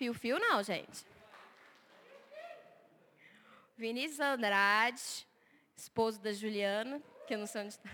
[0.00, 1.04] Fio-fio não, gente.
[3.76, 5.26] Vinícius Andrade,
[5.76, 7.90] esposo da Juliana, que eu não sei onde está.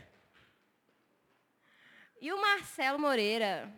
[2.21, 3.74] E o Marcelo Moreira.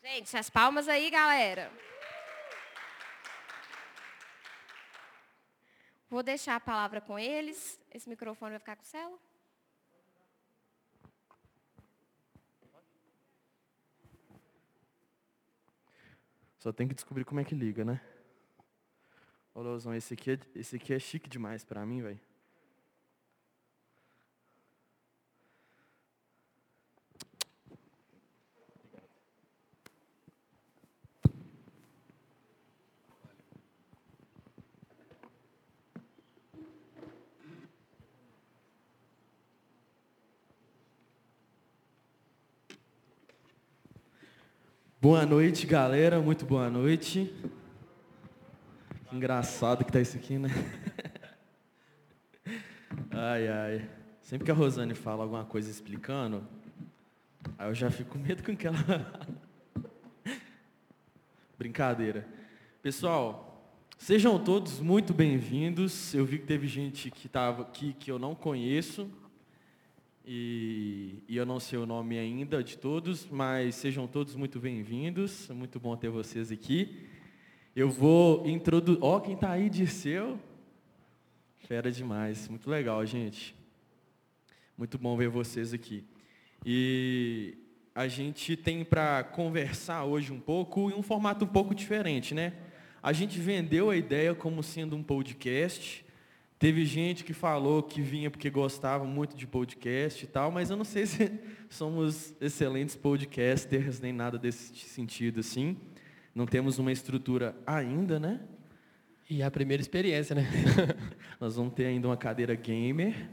[0.00, 1.72] Gente, as palmas aí, galera.
[6.08, 7.80] Vou deixar a palavra com eles.
[7.92, 9.20] Esse microfone vai ficar com o Celo?
[16.60, 17.98] Só tem que descobrir como é que liga, né?
[19.54, 22.20] Ô, Leozão, esse aqui é, esse aqui é chique demais pra mim, velho.
[45.02, 46.20] Boa noite, galera.
[46.20, 47.34] Muito boa noite.
[49.10, 50.50] Engraçado que tá isso aqui, né?
[53.10, 53.90] Ai, ai.
[54.20, 56.46] Sempre que a Rosane fala alguma coisa explicando,
[57.58, 58.76] aí eu já fico com medo com que ela.
[61.56, 62.28] Brincadeira.
[62.82, 66.12] Pessoal, sejam todos muito bem-vindos.
[66.12, 69.10] Eu vi que teve gente que estava aqui que eu não conheço.
[70.24, 75.48] E, e, eu não sei o nome ainda de todos, mas sejam todos muito bem-vindos.
[75.48, 77.06] Muito bom ter vocês aqui.
[77.74, 79.02] Eu vó introduzir.
[79.02, 80.38] Ó, oh, quem está aí, Dirceu.
[81.66, 82.48] Fera demais.
[82.48, 83.54] Muito legal, gente.
[84.76, 86.04] Muito bom ver vocês aqui.
[86.64, 87.56] E
[87.94, 92.52] a gente tem para conversar hoje um pouco em um formato um pouco diferente, né?
[93.02, 96.04] A gente vendeu a ideia como sendo um podcast
[96.60, 100.76] Teve gente que falou que vinha porque gostava muito de podcast e tal, mas eu
[100.76, 101.32] não sei se
[101.70, 105.74] somos excelentes podcasters, nem nada desse sentido assim.
[106.34, 108.40] Não temos uma estrutura ainda, né?
[109.30, 110.46] E a primeira experiência, né?
[111.40, 113.30] Nós vamos ter ainda uma cadeira gamer,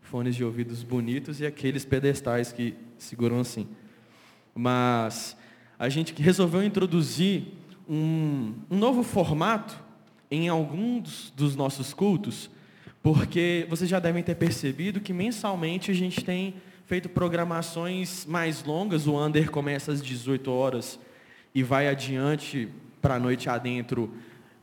[0.00, 3.66] fones de ouvidos bonitos e aqueles pedestais que seguram assim.
[4.54, 5.36] Mas
[5.76, 7.54] a gente resolveu introduzir
[7.88, 9.82] um, um novo formato
[10.30, 12.56] em alguns dos nossos cultos,
[13.14, 19.06] porque vocês já devem ter percebido que mensalmente a gente tem feito programações mais longas.
[19.06, 21.00] O Under começa às 18 horas
[21.54, 22.68] e vai adiante
[23.00, 24.12] para a noite adentro,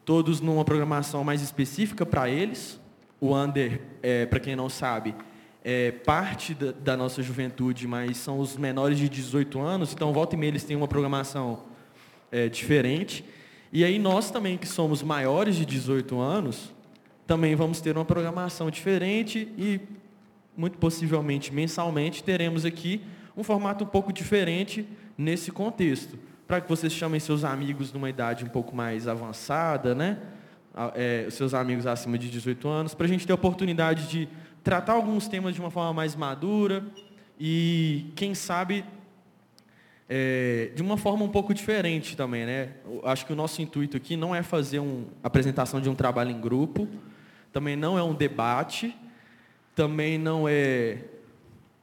[0.06, 2.80] todos numa programação mais específica para eles.
[3.20, 5.16] O Under, é, para quem não sabe,
[5.64, 10.36] é parte da, da, nossa juventude, mas são os menores de 18 anos, então volta
[10.36, 11.64] e meia eles têm uma programação
[12.32, 13.26] é, diferente.
[13.74, 16.75] E aí nós também, que somos maiores de 18 anos,
[17.28, 19.80] também vamos ter uma programação diferente e,
[20.56, 23.02] muito possivelmente, mensalmente, teremos aqui
[23.36, 24.88] um formato um pouco diferente
[25.18, 26.18] nesse contexto.
[26.48, 30.20] Para que vocês chamem seus amigos numa idade um pouco mais avançada, né?
[30.94, 34.28] É, seus amigos acima de 18 anos, para a gente ter a oportunidade de
[34.62, 36.86] tratar alguns temas de uma forma mais madura
[37.40, 38.84] e, quem sabe,
[40.08, 42.70] é, de uma forma um pouco diferente também, né?
[42.86, 46.30] Eu acho que o nosso intuito aqui não é fazer uma apresentação de um trabalho
[46.30, 46.88] em grupo,
[47.56, 48.94] também não é um debate,
[49.74, 51.06] também não é,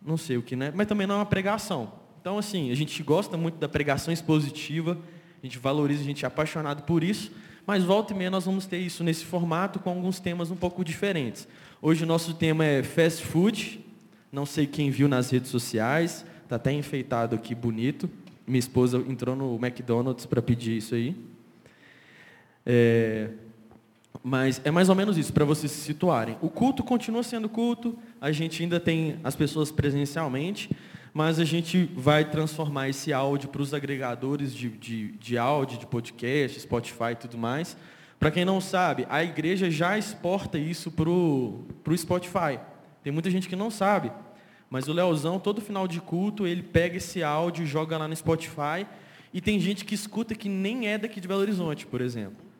[0.04, 0.70] não sei o que, né?
[0.74, 1.94] Mas também não é uma pregação.
[2.20, 4.98] Então, assim, a gente gosta muito da pregação expositiva,
[5.42, 7.32] a gente valoriza, a gente é apaixonado por isso,
[7.66, 10.84] mas volta e meia nós vamos ter isso nesse formato com alguns temas um pouco
[10.84, 11.48] diferentes.
[11.80, 13.80] Hoje o nosso tema é fast food,
[14.30, 18.10] não sei quem viu nas redes sociais, está até enfeitado aqui, bonito.
[18.46, 21.16] Minha esposa entrou no McDonald's para pedir isso aí.
[22.66, 23.30] É,
[24.22, 26.36] mas é mais ou menos isso, para vocês se situarem.
[26.40, 30.70] O culto continua sendo culto, a gente ainda tem as pessoas presencialmente,
[31.12, 35.86] mas a gente vai transformar esse áudio para os agregadores de, de, de áudio, de
[35.86, 37.76] podcast, Spotify e tudo mais.
[38.18, 42.60] Para quem não sabe, a igreja já exporta isso para o Spotify.
[43.02, 44.12] Tem muita gente que não sabe.
[44.70, 48.86] Mas o Leozão, todo final de culto, ele pega esse áudio joga lá no Spotify.
[49.34, 52.51] E tem gente que escuta que nem é daqui de Belo Horizonte, por exemplo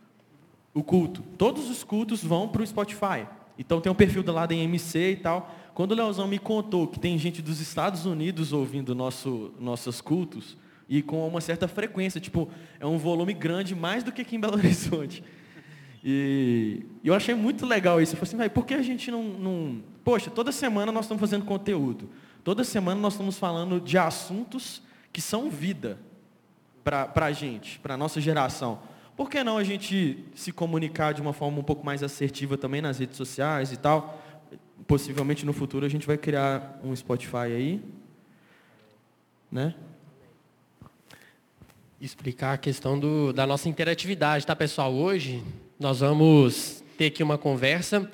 [0.74, 1.22] o culto.
[1.36, 3.26] Todos os cultos vão para o Spotify.
[3.58, 5.54] Então tem um perfil lá da MC e tal.
[5.74, 10.56] Quando o Leozão me contou que tem gente dos Estados Unidos ouvindo nosso, nossos cultos,
[10.88, 14.40] e com uma certa frequência, tipo, é um volume grande, mais do que aqui em
[14.40, 15.24] Belo Horizonte.
[16.04, 18.14] E eu achei muito legal isso.
[18.14, 19.82] Eu falei assim, por que a gente não, não...
[20.04, 22.10] Poxa, toda semana nós estamos fazendo conteúdo.
[22.42, 24.82] Toda semana nós estamos falando de assuntos
[25.12, 25.98] que são vida
[26.82, 28.80] para a gente, para a nossa geração.
[29.16, 32.80] Por que não a gente se comunicar de uma forma um pouco mais assertiva também
[32.80, 34.22] nas redes sociais e tal?
[34.86, 37.82] Possivelmente no futuro a gente vai criar um Spotify aí,
[39.50, 39.74] né?
[42.02, 44.92] explicar a questão do, da nossa interatividade, tá, pessoal?
[44.92, 45.40] Hoje
[45.78, 48.10] nós vamos ter aqui uma conversa,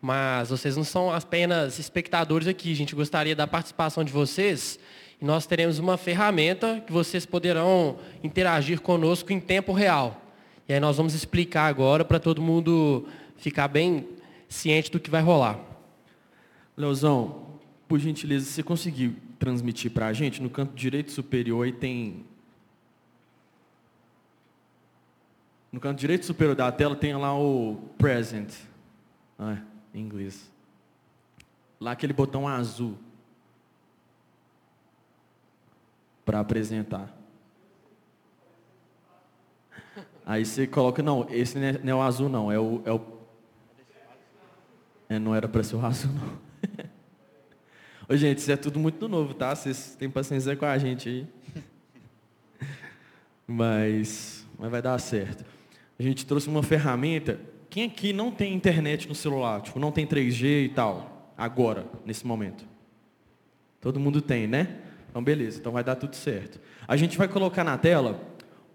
[0.00, 2.72] mas vocês não são apenas espectadores aqui.
[2.72, 4.78] A gente gostaria da participação de vocês
[5.20, 10.25] e nós teremos uma ferramenta que vocês poderão interagir conosco em tempo real.
[10.68, 14.08] E aí nós vamos explicar agora para todo mundo ficar bem
[14.48, 15.60] ciente do que vai rolar.
[16.76, 17.46] Leozão,
[17.86, 20.42] por gentileza, você conseguiu transmitir para a gente?
[20.42, 22.24] No canto direito superior aí tem.
[25.70, 28.52] No canto direito superior da tela tem lá o present.
[29.38, 29.58] Ah,
[29.94, 30.50] em inglês.
[31.80, 32.98] Lá aquele botão azul.
[36.24, 37.15] Para apresentar.
[40.26, 42.82] Aí você coloca, não, esse não é, não é o azul não, é o.
[42.84, 43.00] É o
[45.08, 46.46] é, não era para ser o azul não.
[48.12, 49.54] Ô, gente, isso é tudo muito novo, tá?
[49.54, 51.26] Vocês têm paciência com a gente aí.
[53.48, 55.44] Mas, mas vai dar certo.
[55.96, 57.38] A gente trouxe uma ferramenta.
[57.70, 59.60] Quem aqui não tem internet no celular?
[59.60, 61.32] Tipo, não tem 3G e tal?
[61.38, 62.66] Agora, nesse momento.
[63.80, 64.80] Todo mundo tem, né?
[65.08, 65.60] Então, beleza.
[65.60, 66.60] Então vai dar tudo certo.
[66.88, 68.20] A gente vai colocar na tela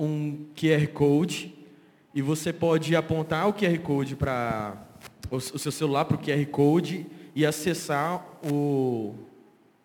[0.01, 1.53] um QR Code
[2.13, 4.75] e você pode apontar o QR Code para
[5.29, 7.05] o seu celular para o QR Code
[7.35, 9.13] e acessar o,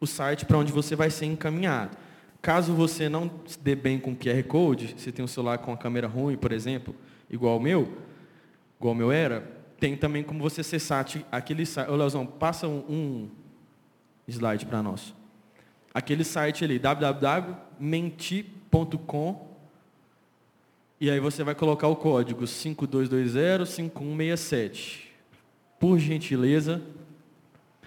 [0.01, 1.95] o site para onde você vai ser encaminhado.
[2.41, 5.71] Caso você não se dê bem com o QR Code, se tem um celular com
[5.73, 6.97] a câmera ruim, por exemplo,
[7.29, 7.93] igual o meu,
[8.81, 11.91] igual o meu era, tem também como você acessar aquele site.
[11.91, 13.29] Ô, Leozão, passa um, um
[14.27, 15.15] slide para nós.
[15.93, 19.46] Aquele site ali, www.menti.com
[21.01, 25.07] e aí você vai colocar o código 5220-5167.
[25.79, 26.81] Por gentileza,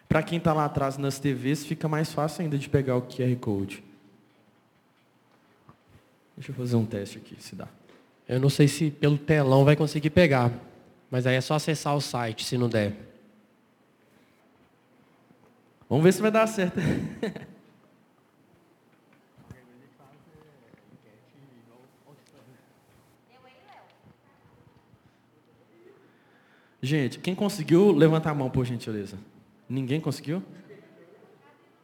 [0.07, 3.35] para quem está lá atrás nas TVs, fica mais fácil ainda de pegar o QR
[3.39, 3.83] Code.
[6.37, 7.67] Deixa eu fazer um teste aqui, se dá.
[8.27, 10.53] Eu não sei se pelo telão vai conseguir pegar,
[11.09, 12.95] mas aí é só acessar o site, se não der.
[15.89, 16.79] Vamos ver se vai dar certo.
[26.81, 29.17] Gente, quem conseguiu, levanta a mão, por gentileza.
[29.67, 30.41] Ninguém conseguiu?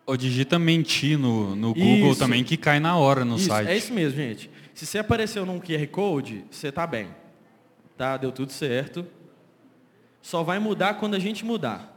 [0.05, 2.19] Ou digita mentir no, no Google isso.
[2.19, 3.69] também, que cai na hora no isso, site.
[3.69, 4.49] É isso mesmo, gente.
[4.73, 7.09] Se você apareceu num QR Code, você está bem.
[7.97, 8.15] Tá?
[8.17, 9.05] Deu tudo certo.
[10.21, 11.91] Só vai mudar quando a gente mudar.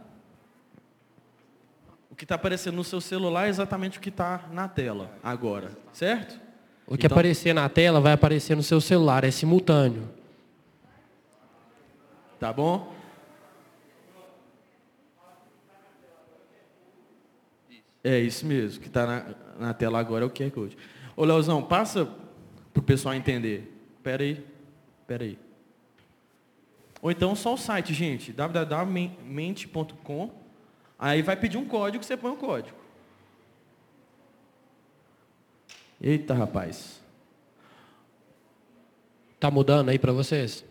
[2.11, 5.71] O que está aparecendo no seu celular é exatamente o que está na tela agora.
[5.93, 6.41] Certo?
[6.87, 7.15] O que então...
[7.15, 10.09] aparecer na tela vai aparecer no seu celular, é simultâneo.
[12.39, 12.95] Tá bom?
[18.03, 20.79] É isso mesmo, que está na, na, tela agora é o QR Code.
[21.17, 22.09] Ô, Leozão, passa
[22.73, 23.75] para o pessoal entender.
[23.97, 24.47] Espera aí,
[25.01, 25.39] espera aí.
[27.03, 30.31] Ou então só o site, gente, www.mente.com.
[30.99, 32.79] Aí vai pedir um código, você põe o um código.
[36.01, 37.03] Eita, rapaz.
[39.41, 40.65] Tá mudando aí para vocês?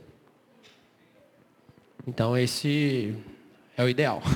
[2.08, 3.14] Então esse
[3.76, 4.24] é o ideal.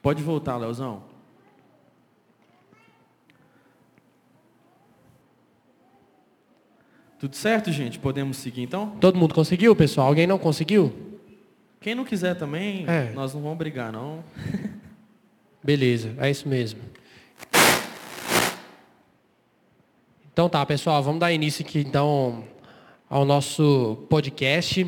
[0.00, 1.02] Pode voltar, Leozão.
[7.18, 7.98] Tudo certo, gente?
[7.98, 8.90] Podemos seguir então?
[9.00, 10.06] Todo mundo conseguiu, pessoal?
[10.06, 11.18] Alguém não conseguiu?
[11.80, 13.10] Quem não quiser também, é.
[13.12, 14.22] nós não vamos brigar, não.
[15.62, 16.80] Beleza, é isso mesmo.
[20.38, 22.44] Então tá, pessoal, vamos dar início aqui então
[23.10, 24.86] ao nosso podcast.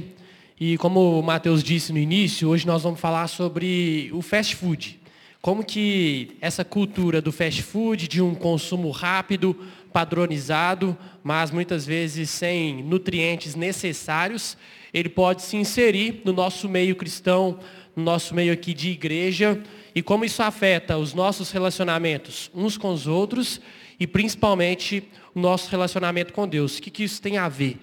[0.61, 5.00] E como o Matheus disse no início, hoje nós vamos falar sobre o fast food.
[5.42, 9.57] Como que essa cultura do fast food, de um consumo rápido,
[9.92, 14.57] padronizado, mas muitas vezes sem nutrientes necessários,
[14.95, 17.59] ele pode se inserir no nosso meio cristão,
[17.97, 19.61] no nosso meio aqui de igreja,
[19.97, 23.61] e como isso afeta os nossos relacionamentos uns com os outros
[23.99, 25.02] e principalmente
[25.34, 26.78] o nosso relacionamento com Deus.
[26.78, 27.78] O que, que isso tem a ver?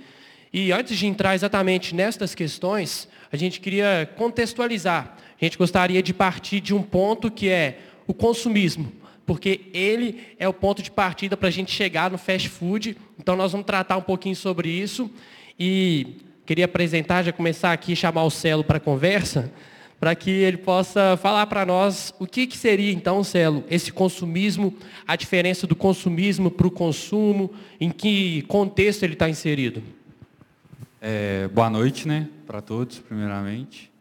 [0.51, 6.13] E antes de entrar exatamente nestas questões, a gente queria contextualizar a gente gostaria de
[6.13, 7.77] partir de um ponto que é
[8.07, 8.91] o consumismo,
[9.23, 12.97] porque ele é o ponto de partida para a gente chegar no fast food.
[13.19, 15.11] Então nós vamos tratar um pouquinho sobre isso
[15.59, 19.51] e queria apresentar, já começar aqui chamar o Celo para a conversa,
[19.99, 24.75] para que ele possa falar para nós o que, que seria então, Celo, esse consumismo,
[25.07, 29.81] a diferença do consumismo para o consumo, em que contexto ele está inserido.
[31.01, 33.91] É, boa noite, né, para todos, primeiramente.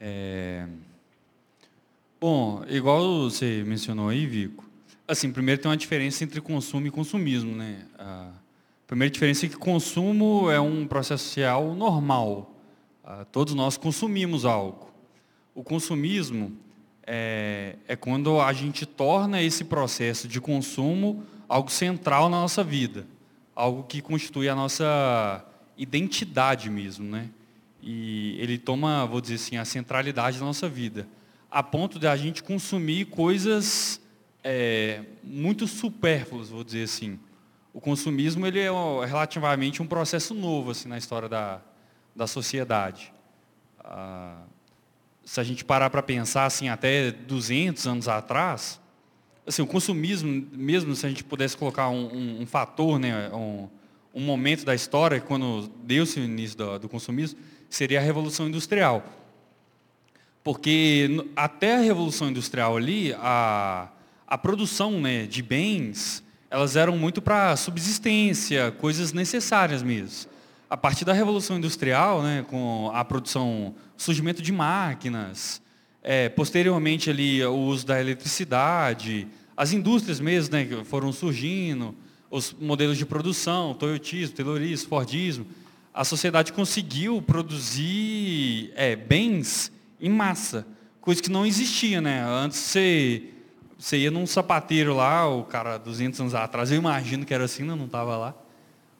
[0.00, 0.66] É...
[2.20, 4.64] Bom, igual você mencionou aí, Vico,
[5.06, 7.84] assim, primeiro tem uma diferença entre consumo e consumismo, né?
[7.98, 8.30] A
[8.86, 12.54] primeira diferença é que consumo é um processo social normal.
[13.30, 14.93] Todos nós consumimos algo.
[15.54, 16.56] O consumismo
[17.06, 23.06] é, é quando a gente torna esse processo de consumo algo central na nossa vida,
[23.54, 25.44] algo que constitui a nossa
[25.76, 27.28] identidade mesmo, né?
[27.82, 31.06] E ele toma, vou dizer assim, a centralidade da nossa vida,
[31.50, 34.00] a ponto de a gente consumir coisas
[34.42, 37.18] é, muito supérfluas, vou dizer assim.
[37.72, 38.70] O consumismo ele é
[39.06, 41.60] relativamente um processo novo assim na história da,
[42.16, 43.12] da sociedade.
[43.80, 44.42] Ah,
[45.24, 48.80] se a gente parar para pensar assim até 200 anos atrás,
[49.46, 53.68] assim o consumismo, mesmo se a gente pudesse colocar um, um, um fator, né, um,
[54.14, 57.38] um, momento da história quando deu-se o início do, do consumismo,
[57.68, 59.04] seria a revolução industrial,
[60.42, 63.88] porque até a revolução industrial ali a,
[64.26, 70.33] a produção né, de bens elas eram muito para subsistência, coisas necessárias mesmo
[70.74, 75.62] a partir da Revolução Industrial, né, com a produção, surgimento de máquinas,
[76.02, 81.94] é, posteriormente ali o uso da eletricidade, as indústrias mesmo né, que foram surgindo,
[82.28, 85.46] os modelos de produção, toyotismo, taylorismo, fordismo,
[85.94, 90.66] a sociedade conseguiu produzir é, bens em massa,
[91.00, 92.24] coisa que não existia, né?
[92.26, 93.22] Antes você,
[93.78, 97.62] você ia num sapateiro lá, o cara 200 anos atrás, eu imagino que era assim,
[97.62, 98.34] não estava lá.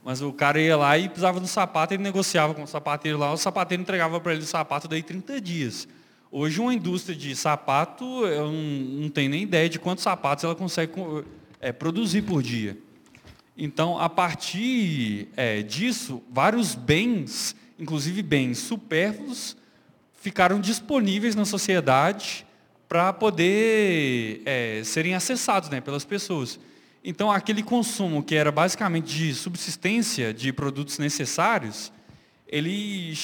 [0.04, 3.32] Mas o cara ia lá e precisava do sapato, ele negociava com o sapateiro lá,
[3.32, 5.88] o sapateiro entregava para ele o sapato daí 30 dias.
[6.30, 10.54] Hoje uma indústria de sapato, eu não, não tenho nem ideia de quantos sapatos ela
[10.54, 10.92] consegue
[11.58, 12.76] é, produzir por dia.
[13.56, 19.56] Então, a partir é, disso, vários bens, inclusive bens supérfluos,
[20.12, 22.44] ficaram disponíveis na sociedade
[22.88, 26.58] para poder é, serem acessados né, pelas pessoas.
[27.06, 31.92] Então, aquele consumo que era basicamente de subsistência de produtos necessários,
[32.48, 33.14] ele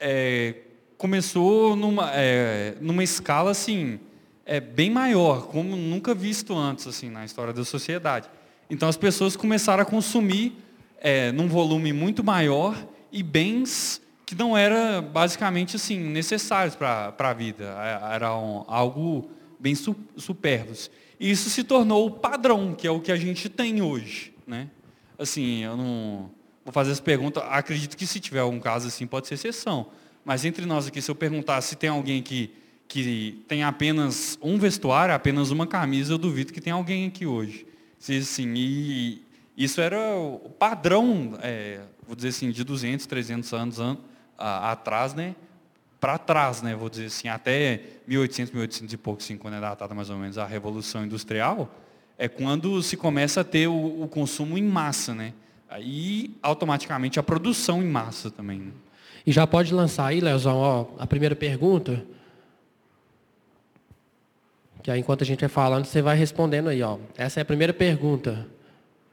[0.00, 0.56] é,
[0.98, 4.00] começou numa, é, numa escala assim,
[4.44, 8.28] é, bem maior, como nunca visto antes assim, na história da sociedade.
[8.68, 10.52] Então, as pessoas começaram a consumir
[10.98, 12.76] é, num volume muito maior
[13.12, 19.76] e bens que não eram basicamente assim, necessários para a vida, é, eram algo bem
[20.16, 20.90] supérfluos.
[21.22, 24.34] E isso se tornou o padrão, que é o que a gente tem hoje.
[24.44, 24.68] Né?
[25.16, 26.28] Assim, eu não
[26.64, 29.86] vou fazer essa pergunta, acredito que se tiver algum caso assim, pode ser exceção.
[30.24, 32.52] Mas entre nós aqui, se eu perguntar se tem alguém que,
[32.88, 37.68] que tem apenas um vestuário, apenas uma camisa, eu duvido que tem alguém aqui hoje.
[38.00, 39.22] Assim, e
[39.56, 44.02] isso era o padrão, é, vou dizer assim, de 200, 300 anos, anos
[44.36, 45.36] a, atrás, né?
[46.02, 49.94] Para trás, né, vou dizer assim, até 1800, 1800 e pouco, assim, quando é datada
[49.94, 51.72] mais ou menos a Revolução Industrial,
[52.18, 55.32] é quando se começa a ter o, o consumo em massa, né?
[55.70, 58.58] Aí, automaticamente, a produção em massa também.
[58.58, 58.72] Né?
[59.24, 62.04] E já pode lançar aí, Leozão, ó, a primeira pergunta.
[64.82, 66.98] Que aí, enquanto a gente vai falando, você vai respondendo aí, ó.
[67.16, 68.48] Essa é a primeira pergunta.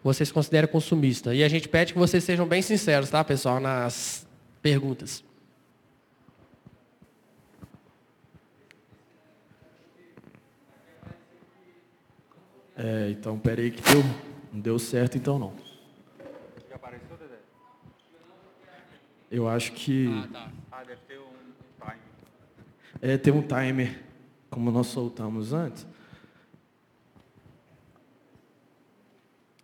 [0.03, 1.35] Você se considera consumista?
[1.35, 4.27] E a gente pede que vocês sejam bem sinceros, tá, pessoal, nas
[4.59, 5.28] perguntas.
[12.81, 14.01] É, então, peraí que deu,
[14.53, 15.53] não deu certo, então não.
[16.69, 17.39] Já apareceu, Dedé?
[19.29, 20.07] Eu acho que...
[20.07, 20.51] Ah, tá.
[20.71, 21.27] Ah, deve ter um
[21.77, 21.99] timer.
[23.01, 24.01] É, tem um timer,
[24.49, 25.85] como nós soltamos antes.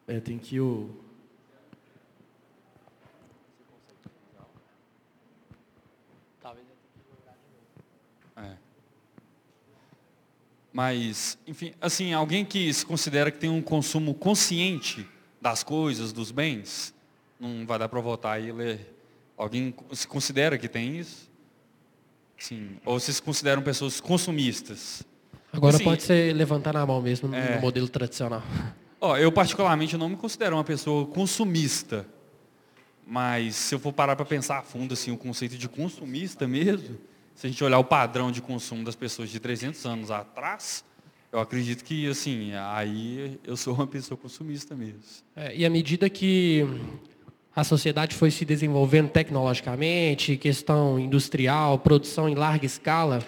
[0.05, 1.04] É, tem que o...
[10.75, 15.07] Mas, enfim, assim, alguém que se considera que tem um consumo consciente
[15.39, 16.93] das coisas, dos bens,
[17.39, 18.93] não vai dar para votar e ler.
[19.37, 21.31] Alguém se considera que tem isso?
[22.37, 22.71] Sim.
[22.83, 25.01] Ou vocês se consideram pessoas consumistas?
[25.53, 28.43] Agora assim, pode ser levantar na mão mesmo, no é, modelo tradicional.
[28.99, 32.05] Ó, eu particularmente não me considero uma pessoa consumista.
[33.07, 36.97] Mas se eu for parar para pensar a fundo assim, o conceito de consumista mesmo,
[37.35, 40.83] se a gente olhar o padrão de consumo das pessoas de 300 anos atrás,
[41.31, 45.01] eu acredito que, assim, aí eu sou uma pessoa consumista mesmo.
[45.35, 46.65] É, e à medida que
[47.53, 53.19] a sociedade foi se desenvolvendo tecnologicamente, questão industrial, produção em larga escala,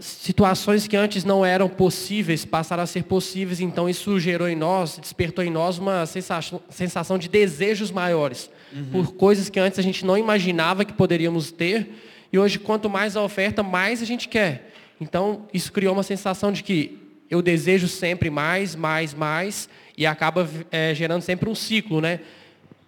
[0.00, 4.98] situações que antes não eram possíveis passaram a ser possíveis, então isso gerou em nós,
[4.98, 8.86] despertou em nós uma sensação, sensação de desejos maiores, uhum.
[8.90, 11.88] por coisas que antes a gente não imaginava que poderíamos ter,
[12.30, 14.70] E hoje, quanto mais a oferta, mais a gente quer.
[15.00, 16.98] Então, isso criou uma sensação de que
[17.30, 22.20] eu desejo sempre mais, mais, mais, e acaba é, gerando sempre um ciclo, né?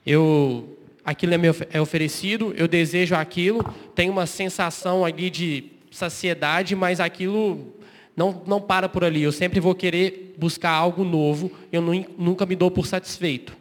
[0.04, 6.74] Eu, aquilo é, me, é oferecido, eu desejo aquilo, tenho uma sensação ali de saciedade,
[6.74, 7.74] mas aquilo
[8.16, 9.22] não, não para por ali.
[9.22, 11.82] Eu sempre vou querer buscar algo novo, eu
[12.16, 13.56] nunca me dou por satisfeito.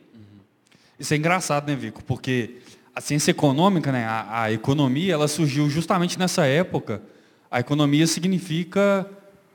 [1.00, 2.03] Isso é engraçado, né, Vico?
[2.03, 2.57] Porque
[2.93, 7.01] a ciência econômica, né, a, a economia, ela surgiu justamente nessa época.
[7.50, 9.09] A economia significa,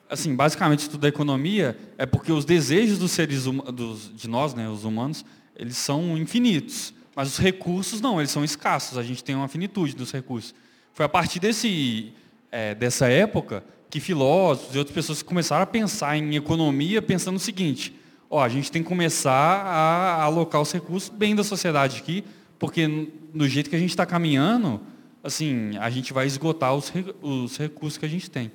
[0.08, 4.84] assim, basicamente estudo economia é porque os desejos dos seres dos, de nós, né, os
[4.84, 6.94] humanos, eles são infinitos.
[7.14, 8.98] Mas os recursos não, eles são escassos.
[8.98, 10.54] A gente tem uma finitude dos recursos.
[10.92, 12.12] Foi a partir desse,
[12.54, 17.40] é, dessa época que filósofos e outras pessoas começaram a pensar em economia pensando o
[17.40, 17.92] seguinte,
[18.30, 22.22] ó, a gente tem que começar a alocar os recursos bem da sociedade aqui,
[22.56, 24.80] porque no jeito que a gente está caminhando,
[25.20, 28.52] assim, a gente vai esgotar os, os recursos que a gente tem.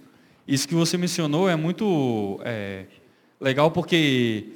[0.48, 2.86] Isso que você mencionou é muito é,
[3.40, 4.54] legal porque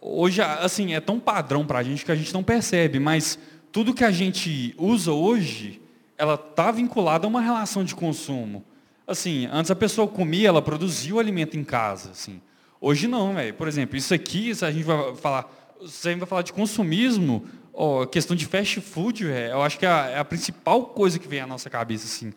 [0.00, 3.38] hoje, assim, é tão padrão para a gente que a gente não percebe, mas
[3.70, 5.81] tudo que a gente usa hoje,
[6.16, 8.64] ela está vinculada a uma relação de consumo.
[9.06, 12.40] Assim, antes a pessoa comia, ela produzia o alimento em casa, assim.
[12.80, 13.54] Hoje não, velho.
[13.54, 15.50] Por exemplo, isso aqui, se a gente vai falar,
[15.86, 19.78] se a gente vai falar de consumismo, ó, questão de fast food, véio, eu acho
[19.78, 22.32] que é a, é a, principal coisa que vem à nossa cabeça, assim.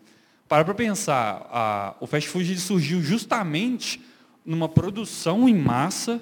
[0.48, 4.00] Para para pensar, a, o fast food surgiu justamente
[4.44, 6.20] numa produção em massa.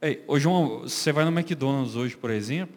[0.00, 2.74] Ei, hoje uma, você vai no McDonald's hoje, por exemplo,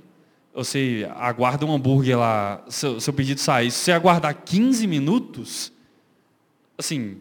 [0.63, 5.71] você aguarda um hambúrguer lá, seu, seu pedido sair, se você aguardar 15 minutos,
[6.77, 7.17] assim,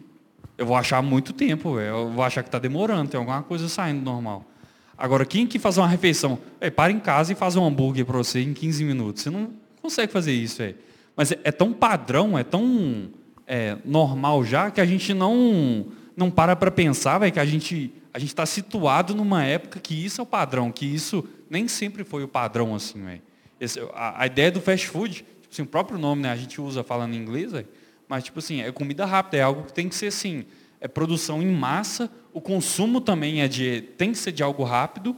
[0.57, 1.87] eu vou achar muito tempo, véio.
[1.87, 4.45] eu vou achar que está demorando, tem alguma coisa saindo normal.
[4.97, 6.37] Agora, quem que faz uma refeição?
[6.59, 9.23] É, para em casa e faz um hambúrguer para você em 15 minutos.
[9.23, 10.75] Você não consegue fazer isso, véio.
[11.15, 13.09] Mas é, é, tão padrão, é tão
[13.47, 17.93] é, normal já, que a gente não, não para para pensar, véio, que a gente
[18.13, 22.23] a está situado numa época que isso é o padrão, que isso nem sempre foi
[22.23, 23.21] o padrão assim, véio.
[23.59, 26.61] Esse, a, a, ideia do fast food, tipo assim, o próprio nome, né, a gente
[26.61, 27.67] usa falando em inglês, véio,
[28.07, 30.45] mas, tipo assim, é comida rápida, é algo que tem que ser assim,
[30.81, 35.15] é produção em massa, o consumo também é de, tem que ser de algo rápido.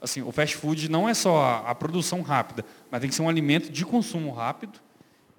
[0.00, 3.22] Assim, o fast food não é só a, a produção rápida, mas tem que ser
[3.22, 4.78] um alimento de consumo rápido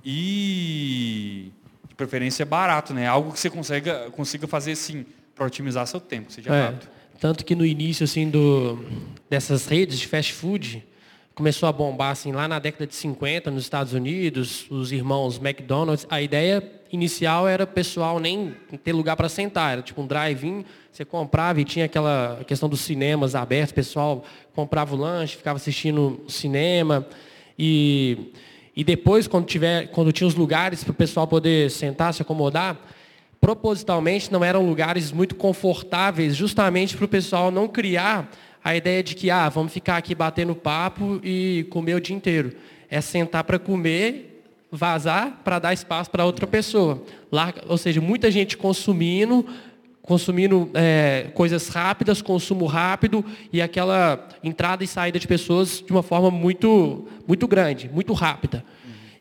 [0.04, 1.51] e,
[1.88, 3.08] de preferência, barato, né?
[3.08, 6.89] Algo que você consiga, consiga fazer, assim, para otimizar seu tempo, seja é, rápido.
[7.19, 8.84] Tanto que no início, assim, do,
[9.30, 10.84] dessas redes de fast food,
[11.41, 16.06] começou a bombar assim lá na década de 50 nos Estados Unidos, os irmãos McDonald's.
[16.08, 20.63] A ideia inicial era o pessoal nem ter lugar para sentar, era tipo um drive-in,
[20.91, 24.23] você comprava e tinha aquela questão dos cinemas abertos, o pessoal
[24.54, 27.08] comprava o lanche, ficava assistindo cinema
[27.58, 28.32] e
[28.75, 32.77] e depois quando tiver quando tinha os lugares para o pessoal poder sentar, se acomodar,
[33.39, 38.30] propositalmente não eram lugares muito confortáveis, justamente para o pessoal não criar
[38.63, 42.54] a ideia de que, ah, vamos ficar aqui batendo papo e comer o dia inteiro.
[42.89, 47.04] É sentar para comer, vazar para dar espaço para outra pessoa.
[47.32, 49.45] Lá, ou seja, muita gente consumindo,
[50.02, 56.04] consumindo é, coisas rápidas, consumo rápido e aquela entrada e saída de pessoas de uma
[56.04, 58.63] forma muito, muito grande, muito rápida.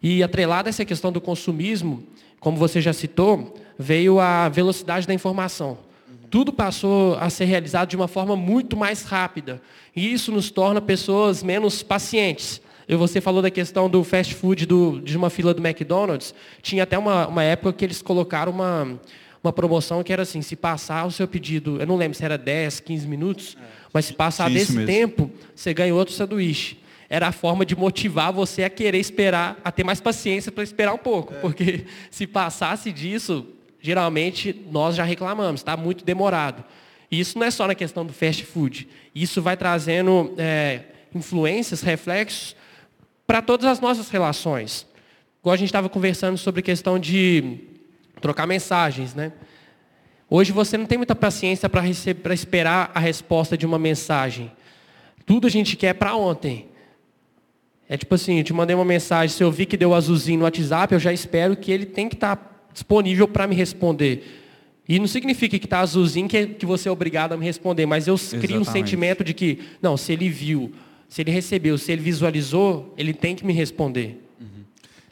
[0.02, 2.02] E atrelada a essa questão do consumismo,
[2.38, 5.89] como você já citou, veio a velocidade da informação
[6.30, 9.60] tudo passou a ser realizado de uma forma muito mais rápida.
[9.94, 12.62] E isso nos torna pessoas menos pacientes.
[12.88, 16.34] E você falou da questão do fast food do, de uma fila do McDonald's.
[16.62, 18.98] Tinha até uma, uma época que eles colocaram uma,
[19.42, 22.36] uma promoção que era assim, se passar o seu pedido, eu não lembro se era
[22.36, 24.86] 10, 15 minutos, é, mas se passar desse mesmo.
[24.86, 26.78] tempo, você ganha outro sanduíche.
[27.08, 30.92] Era a forma de motivar você a querer esperar, a ter mais paciência para esperar
[30.92, 31.34] um pouco.
[31.34, 31.38] É.
[31.38, 33.46] Porque se passasse disso,
[33.80, 36.64] geralmente nós já reclamamos, está muito demorado.
[37.10, 38.88] E isso não é só na questão do fast food.
[39.14, 40.82] Isso vai trazendo é,
[41.14, 42.54] influências, reflexos
[43.26, 44.86] para todas as nossas relações.
[45.40, 47.58] Igual a gente estava conversando sobre questão de
[48.20, 49.32] trocar mensagens, né?
[50.28, 54.52] Hoje você não tem muita paciência para esperar a resposta de uma mensagem.
[55.26, 56.68] Tudo a gente quer para ontem.
[57.88, 60.44] É tipo assim, eu te mandei uma mensagem, se eu vi que deu azulzinho no
[60.44, 64.40] WhatsApp, eu já espero que ele tem que estar tá disponível para me responder.
[64.88, 68.08] E não significa que está azulzinho que, que você é obrigado a me responder, mas
[68.08, 68.46] eu Exatamente.
[68.46, 70.72] crio um sentimento de que, não, se ele viu,
[71.08, 74.20] se ele recebeu, se ele visualizou, ele tem que me responder.
[74.40, 74.64] Uhum.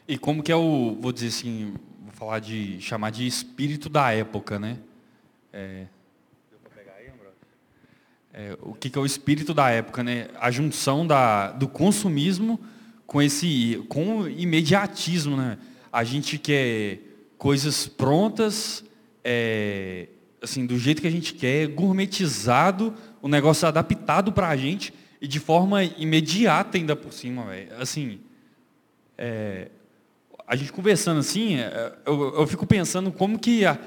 [0.07, 4.11] E como que é o, vou dizer assim, vou falar de, chamar de espírito da
[4.11, 4.77] época, né?
[5.53, 5.85] É,
[8.33, 10.27] é, o que, que é o espírito da época, né?
[10.39, 12.59] A junção da, do consumismo
[13.05, 15.57] com esse, com o imediatismo, né?
[15.91, 17.08] A gente quer
[17.39, 18.83] coisas prontas,
[19.23, 20.09] é,
[20.41, 25.27] assim, do jeito que a gente quer, gourmetizado, o negócio adaptado para a gente e
[25.27, 27.69] de forma imediata ainda por cima, velho.
[27.79, 28.19] Assim,
[29.17, 29.69] é,
[30.45, 33.79] a gente conversando assim, é, eu, eu fico pensando como que a,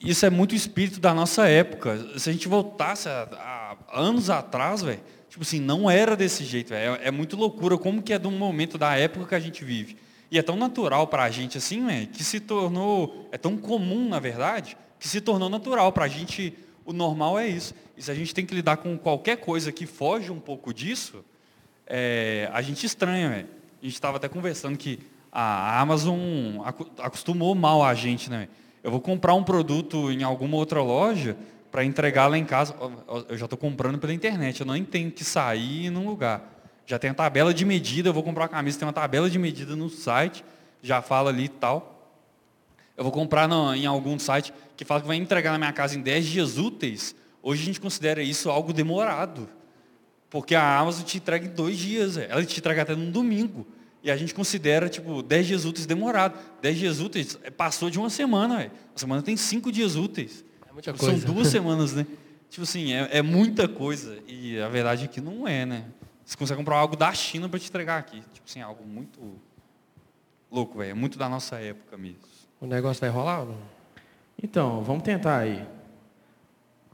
[0.00, 2.18] isso é muito espírito da nossa época.
[2.18, 6.72] Se a gente voltasse a, a anos atrás, velho, tipo assim, não era desse jeito,
[6.72, 9.96] é, é, muito loucura como que é um momento da época que a gente vive.
[10.32, 14.08] E é tão natural para a gente assim, véio, que se tornou, é tão comum,
[14.08, 15.92] na verdade, que se tornou natural.
[15.92, 16.54] Para a gente,
[16.86, 17.74] o normal é isso.
[17.98, 21.22] E se a gente tem que lidar com qualquer coisa que foge um pouco disso,
[21.86, 23.46] é, a gente estranha, véio.
[23.82, 26.62] A gente estava até conversando que a Amazon
[26.98, 28.48] acostumou mal a gente, né?
[28.82, 31.36] Eu vou comprar um produto em alguma outra loja
[31.70, 32.74] para entregar lá em casa.
[33.28, 36.61] Eu já estou comprando pela internet, eu não tenho que sair num lugar.
[36.86, 39.38] Já tem a tabela de medida, eu vou comprar uma camisa, tem uma tabela de
[39.38, 40.44] medida no site,
[40.82, 41.92] já fala ali e tal.
[42.96, 45.96] Eu vou comprar no, em algum site que fala que vai entregar na minha casa
[45.96, 47.14] em 10 dias úteis.
[47.42, 49.48] Hoje a gente considera isso algo demorado.
[50.28, 53.66] Porque a Amazon te entrega em dois dias, ela te entrega até no domingo.
[54.02, 56.36] E a gente considera, tipo, 10 dias úteis demorado.
[56.60, 58.70] 10 dias úteis é, passou de uma semana, velho.
[58.94, 60.44] A semana tem 5 dias úteis.
[60.68, 61.24] É muita tipo, coisa.
[61.24, 62.06] São duas semanas, né?
[62.50, 64.18] Tipo assim, é, é, muita coisa.
[64.26, 65.84] E a verdade é que não é, né?
[66.24, 68.20] Você consegue comprar algo da China para te entregar aqui.
[68.32, 69.20] Tipo assim, algo muito
[70.50, 70.90] louco, velho.
[70.90, 72.20] É muito da nossa época mesmo.
[72.60, 73.58] O negócio vai rolar ou não?
[74.42, 75.66] Então, vamos tentar aí.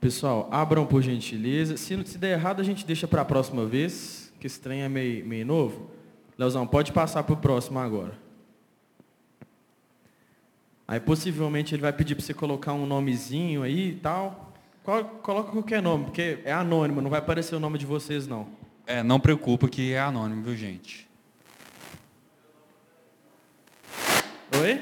[0.01, 1.77] Pessoal, abram por gentileza.
[1.77, 4.89] Se, se der errado, a gente deixa para a próxima vez, que esse trem é
[4.89, 5.91] meio, meio novo.
[6.37, 8.17] Leozão, pode passar para o próximo agora.
[10.87, 14.55] Aí possivelmente ele vai pedir para você colocar um nomezinho aí e tal.
[15.23, 18.47] Coloca qualquer nome, porque é anônimo, não vai aparecer o nome de vocês não.
[18.89, 21.07] É, não preocupa que é anônimo, viu gente?
[24.59, 24.81] Oi?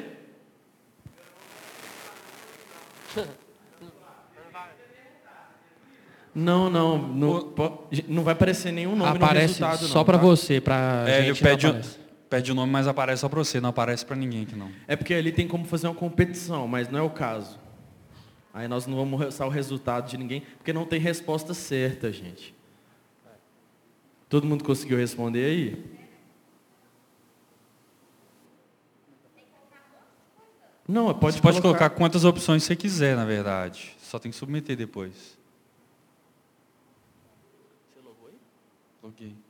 [6.32, 7.52] Não, não, não,
[8.06, 10.24] não vai aparecer nenhum nome aparece no resultado, só para tá?
[10.24, 11.80] você, para é, gente pede, o,
[12.30, 14.70] pede o nome, mas aparece só para você, não aparece para ninguém aqui não.
[14.86, 17.58] É porque ali tem como fazer uma competição, mas não é o caso.
[18.54, 22.55] Aí nós não vamos mostrar o resultado de ninguém, porque não tem resposta certa, gente.
[24.28, 25.96] Todo mundo conseguiu responder aí?
[30.88, 33.96] Não, pode Você pode colocar quantas opções você quiser, na verdade.
[34.00, 35.36] Só tem que submeter depois.
[39.02, 39.45] Loguei.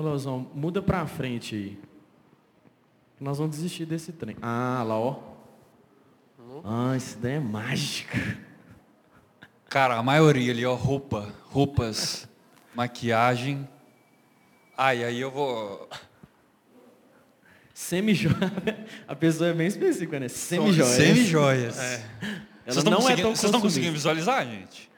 [0.00, 1.78] Ô, Leozão, muda pra frente aí.
[3.20, 4.34] Nós vamos desistir desse trem.
[4.40, 5.18] Ah, lá, ó.
[6.64, 8.38] Ah, isso daí é mágica.
[9.68, 12.26] Cara, a maioria ali, ó, roupa, roupas,
[12.74, 13.68] maquiagem.
[14.74, 15.86] Ai, aí eu vou.
[17.74, 18.34] Semi-joia.
[19.06, 20.28] A pessoa é bem específica, né?
[20.28, 20.96] Semi-joias.
[20.96, 21.78] Semi-joias.
[21.78, 22.02] É.
[22.64, 24.90] Vocês não, é Vocês estão conseguindo visualizar, gente?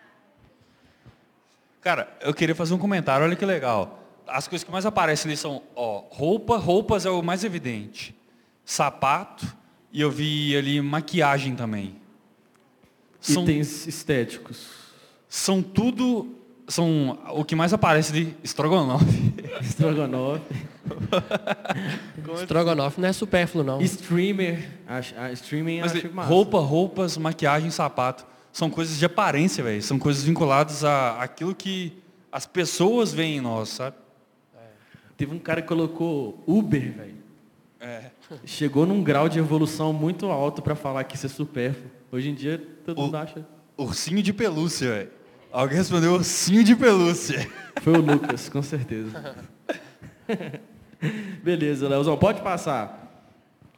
[1.80, 3.98] Cara, eu queria fazer um comentário, olha que legal
[4.32, 8.14] as coisas que mais aparecem ali são ó, roupa, roupas é o mais evidente.
[8.64, 9.46] Sapato,
[9.92, 11.96] e eu vi ali maquiagem também.
[13.20, 14.68] São, Itens estéticos.
[15.28, 16.36] São tudo.
[16.66, 19.34] São o que mais aparece ali, estrogonofe.
[19.60, 20.54] Estrogonofe.
[22.40, 23.80] estrogonofe não é supérfluo, não.
[23.82, 24.70] Streamer.
[24.86, 26.28] A, a streaming Mas, acho massa.
[26.28, 28.24] Roupa, roupas, maquiagem, sapato.
[28.52, 29.82] São coisas de aparência, velho.
[29.82, 31.92] São coisas vinculadas a aquilo que
[32.30, 33.96] as pessoas veem em nós, sabe?
[35.22, 37.14] Teve um cara que colocou Uber, velho.
[37.78, 38.11] É.
[38.44, 41.88] Chegou num grau de evolução muito alto para falar que isso é supérfluo.
[42.11, 43.46] Hoje em dia, todo o, mundo acha.
[43.76, 45.11] Ursinho de pelúcia, velho.
[45.52, 47.48] Alguém respondeu ursinho de pelúcia.
[47.82, 49.37] Foi o Lucas, com certeza.
[51.40, 53.30] Beleza, Leozão, pode passar.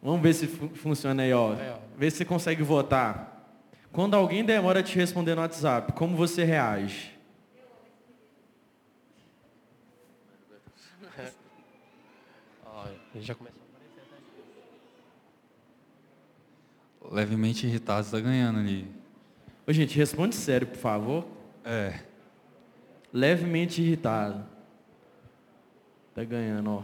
[0.02, 1.52] Vamos ver se funciona aí, ó.
[1.52, 1.78] É, ó.
[1.98, 3.52] Vê se você consegue votar.
[3.92, 7.14] Quando alguém demora a te responder no WhatsApp, como você reage?
[12.86, 14.02] Ele já começou a aparecer
[17.00, 18.86] até Levemente irritado, está ganhando ali.
[19.66, 21.26] Ô, gente, responde sério, por favor.
[21.64, 22.00] É.
[23.12, 24.44] Levemente irritado.
[26.14, 26.82] Tá ganhando, ó.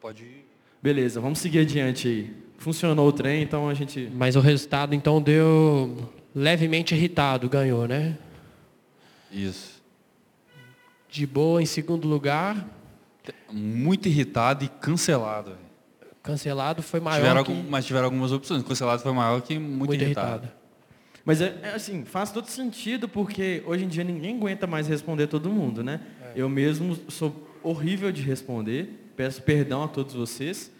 [0.00, 0.46] Pode ir.
[0.82, 2.36] Beleza, vamos seguir adiante aí.
[2.58, 4.10] Funcionou o trem, então a gente.
[4.14, 8.18] Mas o resultado então deu levemente irritado, ganhou, né?
[9.32, 9.82] Isso.
[11.08, 12.66] De boa em segundo lugar,
[13.50, 15.56] Muito irritado e cancelado.
[16.22, 18.62] cancelado foi maior Tiveram que algum- mas tiveram algumas opções.
[18.62, 20.44] Cancelado foi maior que muito, muito irritado.
[20.44, 20.52] irritado.
[21.24, 25.26] Mas é, é assim, faz todo sentido porque hoje em dia ninguém aguenta mais responder
[25.28, 26.00] todo mundo, né?
[26.34, 30.72] Eu mesmo sou horrível de responder, peço perdão a todos vocês,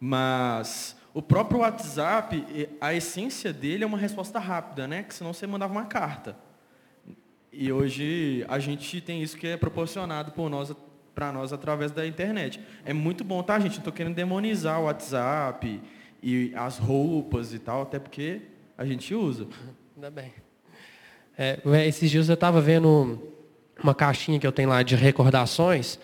[0.00, 5.02] mas o próprio WhatsApp, e- a essência dele é uma resposta rápida, né?
[5.04, 6.36] Que senão você mandava uma carta.
[7.52, 10.74] E hoje a gente tem isso que é proporcionado por nós
[11.14, 12.60] para nós através da internet.
[12.84, 13.72] É muito bom, tá, gente?
[13.72, 15.80] Não estou querendo demonizar o WhatsApp
[16.22, 18.40] e as roupas e tal, até porque
[18.78, 19.46] a gente usa.
[19.96, 20.32] Ainda bem.
[21.36, 23.20] É, esses dias eu estava vendo
[23.82, 25.98] uma caixinha que eu tenho lá de recordações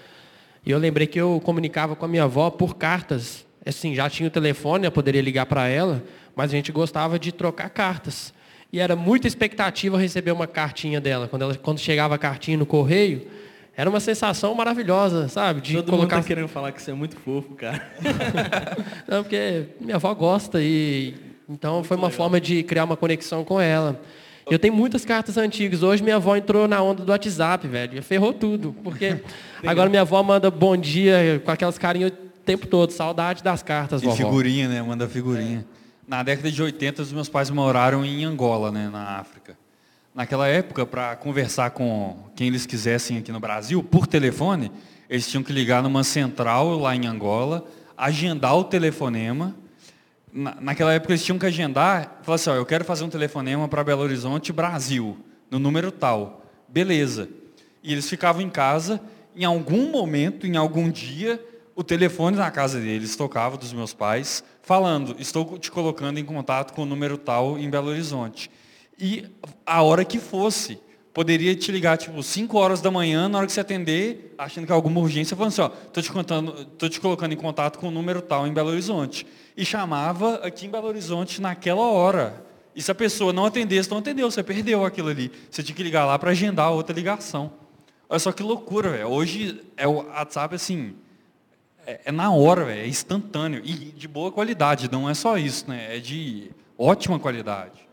[0.65, 3.47] e eu lembrei que eu comunicava com a minha avó por cartas.
[3.65, 6.03] Assim, já tinha o telefone, eu poderia ligar para ela,
[6.35, 8.35] mas a gente gostava de trocar cartas.
[8.73, 11.29] E era muita expectativa receber uma cartinha dela.
[11.29, 13.27] Quando, ela, quando chegava a cartinha no correio,
[13.77, 15.61] era uma sensação maravilhosa, sabe?
[15.61, 17.81] De Todo colocar mundo tá querendo falar que você é muito fofo, cara.
[19.07, 21.15] Não, porque minha avó gosta e
[21.49, 24.01] então foi uma forma de criar uma conexão com ela.
[24.51, 25.83] Eu tenho muitas cartas antigas.
[25.83, 27.99] Hoje minha avó entrou na onda do WhatsApp, velho.
[27.99, 28.75] e Ferrou tudo.
[28.83, 29.21] Porque
[29.67, 32.91] agora minha avó manda bom dia com aquelas carinhas o tempo todo.
[32.93, 34.17] Saudade das cartas, E vovó.
[34.17, 34.81] figurinha, né?
[34.83, 35.65] Manda figurinha.
[36.07, 38.89] Na década de 80, os meus pais moraram em Angola, né?
[38.89, 39.59] Na África.
[40.15, 44.71] Naquela época, para conversar com quem eles quisessem aqui no Brasil, por telefone,
[45.11, 47.67] eles tinham que ligar numa central lá em Angola,
[47.97, 49.55] agendar o telefonema.
[50.33, 53.69] Na- naquela época, eles tinham que agendar, falar assim, ó, eu quero fazer um telefonema
[53.69, 55.19] para Belo Horizonte, Brasil,
[55.51, 56.43] no número tal.
[56.69, 57.29] Beleza.
[57.83, 59.01] E eles ficavam em casa,
[59.35, 61.45] em algum momento, em algum dia,
[61.77, 66.73] o telefone na casa deles tocava dos meus pais, falando, estou te colocando em contato
[66.73, 68.51] com o número tal em Belo Horizonte.
[68.99, 69.27] E
[69.67, 70.79] a hora que fosse,
[71.13, 74.73] poderia te ligar tipo 5 horas da manhã, na hora que você atender, achando que
[74.73, 77.89] é alguma urgência, falando assim, ó, tô te contando, tô te colocando em contato com
[77.89, 79.27] o número tal em Belo Horizonte.
[79.55, 82.43] E chamava aqui em Belo Horizonte naquela hora.
[82.75, 85.31] E se a pessoa não atendesse, não atendeu, você perdeu aquilo ali.
[85.51, 87.53] Você tinha que ligar lá para agendar outra ligação.
[88.09, 89.09] Olha só que loucura, velho.
[89.09, 90.95] Hoje é o WhatsApp assim,
[91.87, 94.91] é, é na hora, velho, é instantâneo e de boa qualidade.
[94.91, 95.97] Não é só isso, né?
[95.97, 97.87] É de ótima qualidade.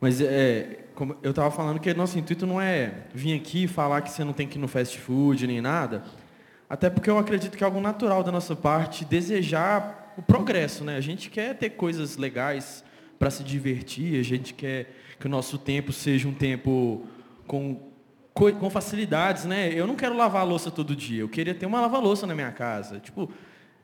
[0.00, 4.10] Mas é, como eu estava falando que nosso intuito não é vir aqui falar que
[4.10, 6.02] você não tem que ir no fast food nem nada.
[6.68, 10.96] Até porque eu acredito que é algo natural da nossa parte desejar o progresso, né?
[10.96, 12.82] A gente quer ter coisas legais
[13.18, 17.06] para se divertir, a gente quer que o nosso tempo seja um tempo
[17.46, 17.91] com, co-
[18.34, 19.70] com facilidades, né?
[19.72, 22.50] Eu não quero lavar a louça todo dia, eu queria ter uma lava-louça na minha
[22.50, 22.98] casa.
[22.98, 23.30] Tipo,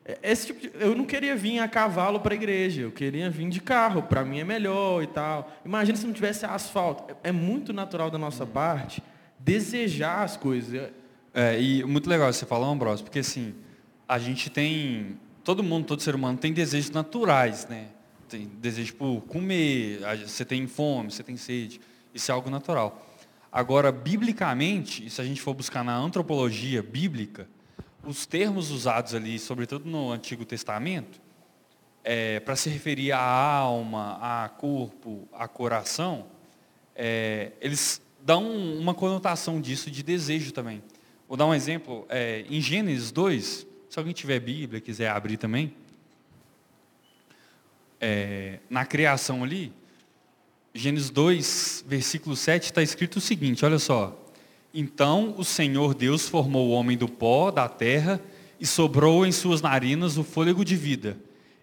[0.05, 3.29] é- esse tipo de- eu não queria vir a cavalo para a igreja, eu queria
[3.29, 5.53] vir de carro, para mim é melhor e tal.
[5.65, 7.13] Imagina se não tivesse asfalto.
[7.23, 9.03] É, é muito natural da nossa parte
[9.39, 10.91] desejar as coisas.
[11.35, 13.55] É- e muito legal você falar, Ambrosio, porque assim,
[14.09, 17.89] a gente tem, todo mundo, todo ser humano tem desejos naturais, né?
[18.29, 21.81] Tem desejo por comer, você tem fome, você tem sede,
[22.15, 23.05] isso é algo natural.
[23.51, 27.49] Agora, biblicamente, e se a gente for buscar na antropologia bíblica,
[28.05, 31.21] os termos usados ali, sobretudo no Antigo Testamento,
[32.45, 36.27] para se referir à alma, a corpo, a coração,
[36.95, 40.83] é, eles dão uma conotação disso de desejo também.
[41.29, 42.07] Vou dar um exemplo.
[42.09, 45.75] é, em Gênesis 2, se alguém tiver Bíblia, quiser abrir também,
[48.01, 49.73] é, na criação ali,
[50.74, 54.16] Gênesis 2, versículo 7, está escrito o seguinte, olha só.
[54.72, 58.20] Então o Senhor Deus formou o homem do pó da terra
[58.61, 61.16] e sobrou em suas narinas o fôlego de vida.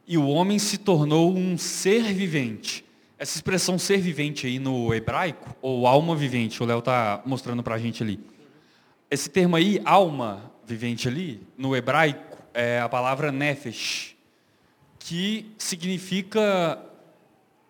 [0.07, 2.83] E o homem se tornou um ser vivente.
[3.17, 7.75] Essa expressão ser vivente aí no hebraico, ou alma vivente, o Léo está mostrando para
[7.75, 8.19] a gente ali.
[9.09, 14.15] Esse termo aí, alma vivente ali, no hebraico, é a palavra nefesh,
[14.99, 16.77] que significa,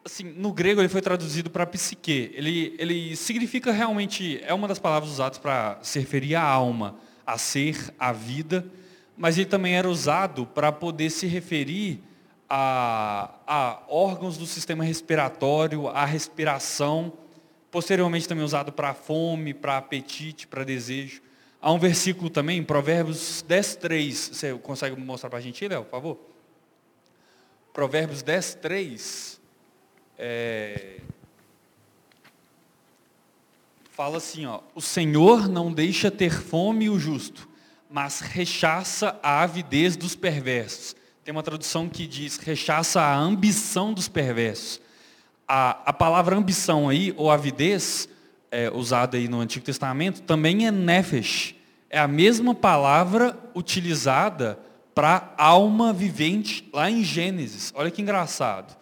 [0.06, 2.32] assim, no grego ele foi traduzido para psique.
[2.36, 7.40] Ele, ele significa realmente, é uma das palavras usadas para se referir à alma, a
[7.40, 8.64] ser, à vida,
[9.18, 12.04] mas ele também era usado para poder se referir
[12.48, 17.12] a, a órgãos do sistema respiratório, à respiração,
[17.72, 21.22] posteriormente também usado para fome, para apetite, para desejo.
[21.60, 24.30] Há um versículo também, Provérbios 10, 3.
[24.34, 26.20] Você consegue mostrar para a gente, Léo, por favor?
[27.74, 29.45] Provérbios 10, 3.
[30.18, 31.00] É...
[33.92, 37.48] Fala assim, ó, o Senhor não deixa ter fome o justo,
[37.90, 40.96] mas rechaça a avidez dos perversos.
[41.24, 44.82] Tem uma tradução que diz rechaça a ambição dos perversos.
[45.48, 48.10] A, a palavra ambição aí, ou avidez,
[48.52, 51.56] é, usada aí no Antigo Testamento, também é nefesh.
[51.90, 54.60] É a mesma palavra utilizada
[54.94, 57.72] para alma vivente lá em Gênesis.
[57.76, 58.76] Olha que engraçado.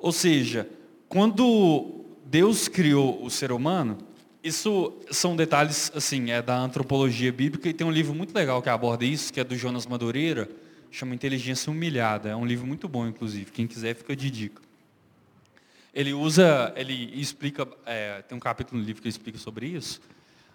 [0.00, 0.68] Ou seja,
[1.08, 3.98] quando Deus criou o ser humano,
[4.42, 8.70] isso são detalhes, assim, é da antropologia bíblica e tem um livro muito legal que
[8.70, 10.48] aborda isso, que é do Jonas Madureira,
[10.90, 12.30] chama Inteligência Humilhada.
[12.30, 13.50] É um livro muito bom, inclusive.
[13.50, 14.62] Quem quiser fica de dica.
[15.92, 20.00] Ele usa, ele explica, é, tem um capítulo no livro que explica sobre isso.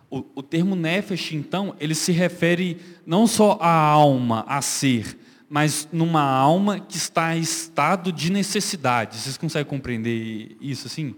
[0.09, 5.17] O, o termo nefesh, então, ele se refere não só à alma, a ser,
[5.49, 9.17] mas numa alma que está em estado de necessidade.
[9.17, 11.15] Vocês conseguem compreender isso assim?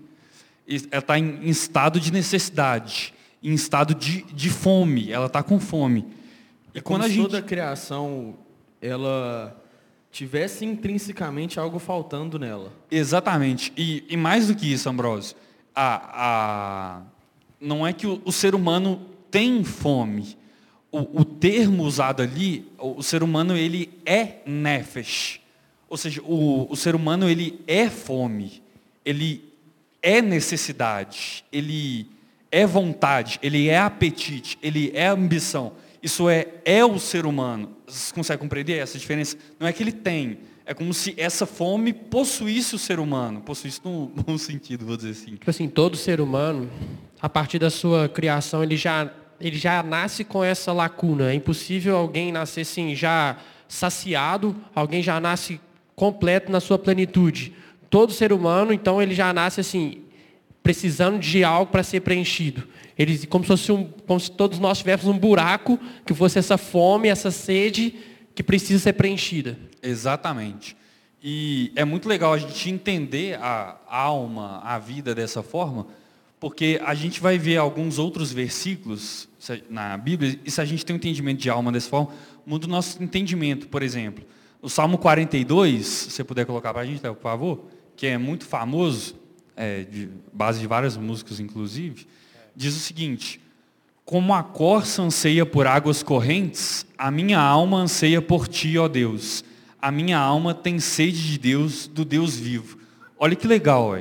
[0.91, 6.05] ela está em, estado de necessidade, em estado de, de fome, ela está com fome.
[6.75, 7.21] E é quando a gente...
[7.21, 8.35] toda a criação,
[8.81, 9.55] ela
[10.11, 12.73] tivesse intrinsecamente algo faltando nela.
[12.91, 13.71] Exatamente.
[13.77, 15.37] E, e mais do que isso, Ambrosio,
[15.73, 17.01] a, a,
[17.61, 20.37] não é que o, o ser humano tem fome.
[20.91, 25.39] O, o, termo usado ali, o, o, ser humano ele é nefesh.
[25.89, 28.61] Ou seja, o, o ser humano ele é fome.
[29.05, 29.43] Ele
[30.01, 32.09] é necessidade, ele
[32.51, 35.73] é vontade, ele é apetite, ele é ambição.
[36.01, 37.75] Isso é, é o ser humano.
[37.85, 39.37] Você consegue compreender essa diferença?
[39.59, 43.39] Não é que ele tem, é como se essa fome possuísse o ser humano.
[43.39, 45.31] Possuísse no bom sentido, vou dizer assim.
[45.31, 46.69] Tipo assim, todo ser humano,
[47.21, 51.31] a partir da sua criação, ele já, ele já nasce com essa lacuna.
[51.31, 55.59] É impossível alguém nascer assim, já saciado, alguém já nasce
[55.95, 57.53] completo na sua plenitude
[57.89, 60.03] todo ser humano, então, ele já nasce assim,
[60.61, 62.67] precisando de algo para ser preenchido.
[62.97, 66.57] Ele, como, se fosse um, como se todos nós tivéssemos um buraco, que fosse essa
[66.57, 67.95] fome, essa sede
[68.35, 69.57] que precisa ser preenchida.
[69.81, 70.75] Exatamente.
[71.23, 75.87] E é muito legal a gente entender a alma, a vida dessa forma,
[76.39, 79.26] porque a gente vai ver alguns outros versículos
[79.69, 82.11] na Bíblia, e se a gente tem um entendimento de alma dessa forma,
[82.45, 83.67] muda o nosso entendimento.
[83.67, 84.25] Por exemplo,
[84.61, 87.65] o Salmo 42, se você puder colocar para a gente, por favor
[87.97, 89.15] que é muito famoso,
[89.55, 92.07] é, de base de várias músicas inclusive,
[92.55, 93.41] diz o seguinte:
[94.05, 99.43] Como a corça anseia por águas correntes, a minha alma anseia por ti, ó Deus.
[99.81, 102.77] A minha alma tem sede de Deus, do Deus vivo.
[103.17, 103.95] Olha que legal.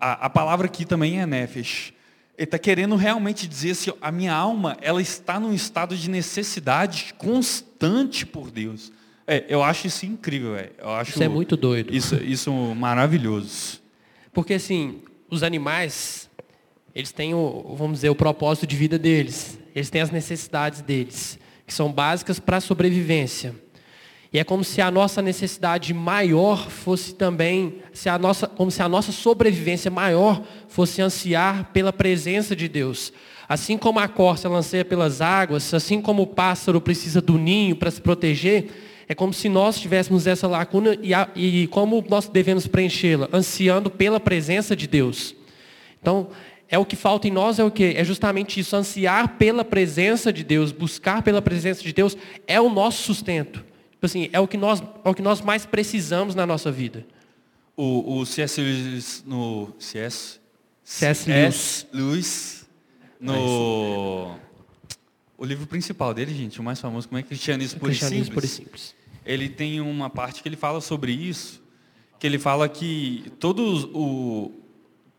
[0.00, 1.92] A, a palavra aqui também é nefesh.
[2.36, 7.14] Ele está querendo realmente dizer assim, a minha alma, ela está num estado de necessidade
[7.18, 8.90] constante por Deus.
[9.26, 10.70] É, eu acho isso incrível, é.
[10.78, 11.94] Eu acho isso é muito doido.
[11.94, 13.80] Isso, isso maravilhoso.
[14.32, 16.28] Porque assim, os animais,
[16.94, 19.58] eles têm o, vamos dizer, o propósito de vida deles.
[19.74, 23.54] Eles têm as necessidades deles, que são básicas para a sobrevivência.
[24.32, 28.82] E é como se a nossa necessidade maior fosse também, se a nossa, como se
[28.82, 33.12] a nossa sobrevivência maior fosse ansiar pela presença de Deus.
[33.46, 37.90] Assim como a corça anseia pelas águas, assim como o pássaro precisa do ninho para
[37.90, 38.68] se proteger,
[39.06, 43.28] é como se nós tivéssemos essa lacuna e, a, e como nós devemos preenchê-la?
[43.30, 45.36] Ansiando pela presença de Deus.
[46.00, 46.28] Então,
[46.70, 47.92] é o que falta em nós é o que?
[47.94, 52.16] É justamente isso, ansiar pela presença de Deus, buscar pela presença de Deus
[52.46, 53.71] é o nosso sustento.
[54.02, 57.06] Tipo assim, é o que nós, é o que nós mais precisamos na nossa vida.
[57.76, 58.60] O, o C.S.
[58.60, 60.40] Lewis no C.S.
[60.82, 61.30] C.S.
[61.30, 61.86] Lewis.
[61.92, 62.66] Lewis
[63.20, 64.36] no
[65.38, 68.50] o livro principal dele, gente, o mais famoso, como é Cristianismo, por, Cristianismo Simples.
[68.50, 68.94] por Simples.
[69.24, 71.62] Ele tem uma parte que ele fala sobre isso,
[72.18, 74.50] que ele fala que todos, o,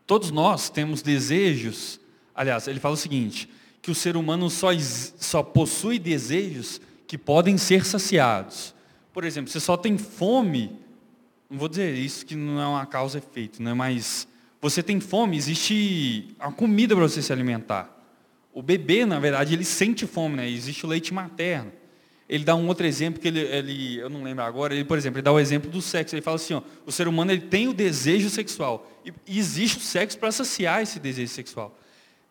[0.06, 1.98] todos nós temos desejos,
[2.34, 3.48] aliás, ele fala o seguinte,
[3.80, 8.73] que o ser humano só, só possui desejos que podem ser saciados.
[9.14, 10.76] Por exemplo, você só tem fome,
[11.48, 13.72] não vou dizer isso que não é uma causa efeito, né?
[13.72, 14.26] mas
[14.60, 17.88] você tem fome, existe a comida para você se alimentar.
[18.52, 20.50] O bebê, na verdade, ele sente fome, né?
[20.50, 21.70] Existe o leite materno.
[22.28, 25.18] Ele dá um outro exemplo que ele, ele, eu não lembro agora, ele, por exemplo,
[25.18, 26.14] ele dá o exemplo do sexo.
[26.14, 28.90] Ele fala assim, ó, o ser humano ele tem o desejo sexual.
[29.04, 31.78] E, e existe o sexo para saciar esse desejo sexual.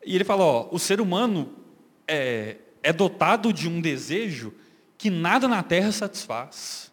[0.04, 1.52] E ele fala, ó, o ser humano
[2.06, 4.52] é, é dotado de um desejo
[4.96, 6.92] que nada na Terra satisfaz.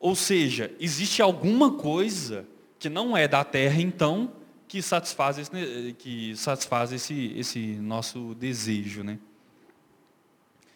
[0.00, 2.46] Ou seja, existe alguma coisa
[2.78, 4.32] que não é da Terra, então,
[4.68, 9.18] que satisfaz esse, que satisfaz esse, esse nosso desejo, né?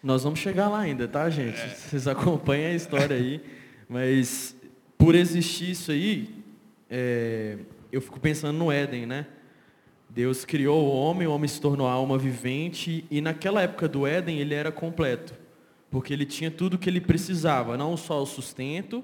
[0.01, 1.61] Nós vamos chegar lá ainda, tá, gente?
[1.61, 1.69] É.
[1.69, 3.41] Vocês acompanham a história aí.
[3.87, 4.55] Mas
[4.97, 6.29] por existir isso aí,
[6.89, 7.57] é,
[7.91, 9.27] eu fico pensando no Éden, né?
[10.09, 14.39] Deus criou o homem, o homem se tornou alma vivente, e naquela época do Éden
[14.39, 15.33] ele era completo.
[15.93, 19.03] Porque ele tinha tudo o que ele precisava, não só o sustento,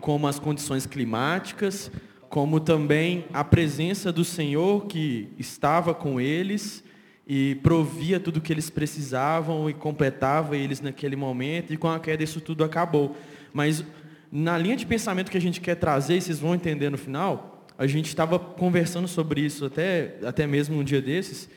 [0.00, 1.90] como as condições climáticas,
[2.28, 6.84] como também a presença do Senhor que estava com eles
[7.26, 11.98] e provia tudo o que eles precisavam e completava eles naquele momento, e com a
[11.98, 13.16] queda isso tudo acabou.
[13.52, 13.84] Mas
[14.30, 17.66] na linha de pensamento que a gente quer trazer, e vocês vão entender no final,
[17.76, 21.50] a gente estava conversando sobre isso até, até mesmo um dia desses,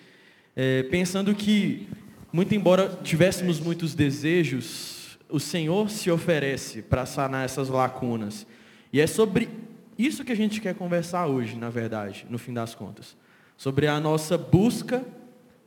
[0.56, 1.88] é, pensando que,
[2.34, 8.48] muito embora tivéssemos muitos desejos, o Senhor se oferece para sanar essas lacunas.
[8.92, 9.48] E é sobre
[9.96, 13.16] isso que a gente quer conversar hoje, na verdade, no fim das contas.
[13.56, 15.06] Sobre a nossa busca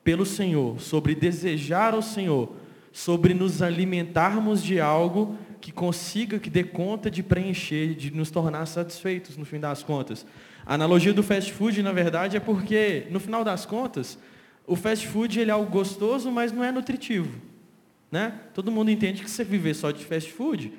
[0.02, 2.52] pelo Senhor, sobre desejar ao Senhor,
[2.92, 8.66] sobre nos alimentarmos de algo que consiga, que dê conta de preencher, de nos tornar
[8.66, 10.26] satisfeitos no fim das contas.
[10.64, 14.18] A analogia do fast food, na verdade, é porque, no final das contas,
[14.66, 17.40] o fast food ele é algo gostoso, mas não é nutritivo.
[18.10, 18.40] Né?
[18.54, 20.72] Todo mundo entende que você viver só de fast food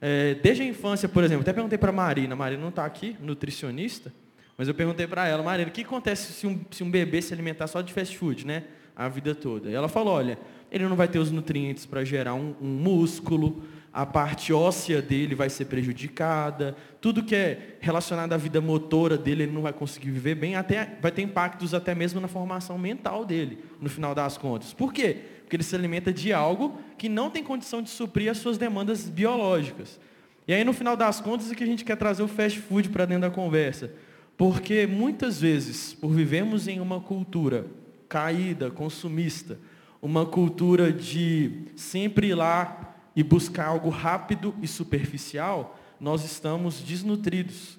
[0.00, 2.84] é, desde a infância, por exemplo, até perguntei para a Marina, a Marina não está
[2.84, 4.12] aqui, nutricionista,
[4.56, 7.32] mas eu perguntei para ela, Marina, o que acontece se um, se um bebê se
[7.32, 8.64] alimentar só de fast food, né?
[8.94, 9.70] A vida toda.
[9.70, 10.36] E ela falou, olha,
[10.72, 13.62] ele não vai ter os nutrientes para gerar um, um, músculo,
[13.98, 19.42] a parte óssea dele vai ser prejudicada, tudo que é relacionado à vida motora dele,
[19.42, 23.24] ele não vai conseguir viver bem, até vai ter impactos até mesmo na formação mental
[23.24, 24.72] dele, no final das contas.
[24.72, 25.16] Por quê?
[25.42, 29.08] Porque ele se alimenta de algo que não tem condição de suprir as suas demandas
[29.08, 29.98] biológicas.
[30.46, 32.90] E aí, no final das contas, é que a gente quer trazer o fast food
[32.90, 33.90] para dentro da conversa.
[34.36, 37.66] Porque muitas vezes, por vivemos em uma cultura
[38.08, 39.58] caída, consumista,
[40.00, 42.87] uma cultura de sempre ir lá
[43.18, 47.76] e buscar algo rápido e superficial, nós estamos desnutridos.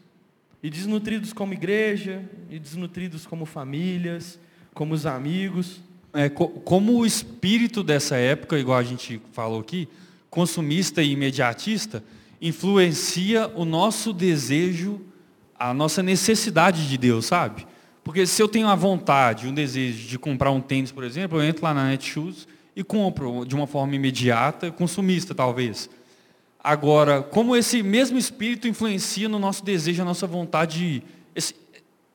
[0.61, 4.37] E desnutridos como igreja, e desnutridos como famílias,
[4.73, 5.79] como os amigos.
[6.11, 9.87] É, como o espírito dessa época, igual a gente falou aqui,
[10.29, 12.03] consumista e imediatista,
[12.41, 14.99] influencia o nosso desejo,
[15.57, 17.65] a nossa necessidade de Deus, sabe?
[18.03, 21.45] Porque se eu tenho a vontade, um desejo de comprar um tênis, por exemplo, eu
[21.47, 22.45] entro lá na Netshoes
[22.79, 25.89] e compro de uma forma imediata, consumista talvez.
[26.63, 31.03] Agora, como esse mesmo espírito influencia no nosso desejo, a nossa vontade,
[31.35, 31.53] esse,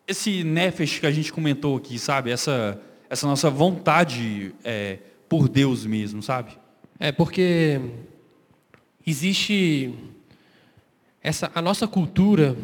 [0.08, 2.30] esse nefesh que a gente comentou aqui, sabe?
[2.30, 4.98] Essa essa nossa vontade é,
[5.28, 6.52] por Deus mesmo, sabe?
[6.98, 7.80] É porque
[9.06, 9.94] existe
[11.22, 12.56] essa a nossa cultura.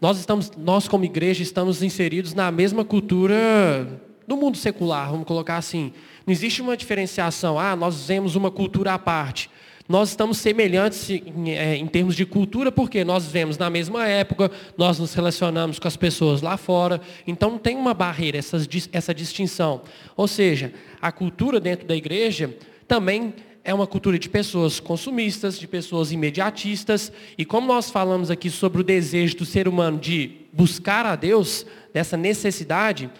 [0.00, 5.56] Nós estamos, nós como igreja estamos inseridos na mesma cultura do mundo secular, vamos colocar
[5.56, 5.92] assim.
[6.30, 7.58] Não existe uma diferenciação.
[7.58, 9.50] Ah, nós vemos uma cultura à parte
[9.88, 14.48] nós estamos semelhantes em, é, em, termos de cultura, porque nós vivemos na mesma época,
[14.78, 18.56] nós nos relacionamos com as pessoas lá fora, então não tem uma barreira, essa,
[18.92, 19.82] essa distinção.
[20.16, 20.72] Ou seja,
[21.02, 22.56] a cultura dentro da igreja
[22.86, 28.48] também é uma cultura de pessoas consumistas, de pessoas imediatistas, e como nós falamos aqui
[28.48, 33.10] sobre o desejo do ser humano de buscar a Deus, dessa necessidade,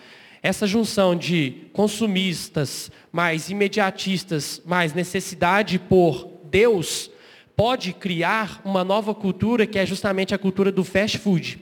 [0.43, 7.11] essa junção de consumistas, mais imediatistas, mais necessidade por Deus
[7.57, 11.59] pode criar uma nova cultura que é justamente a cultura do fast food.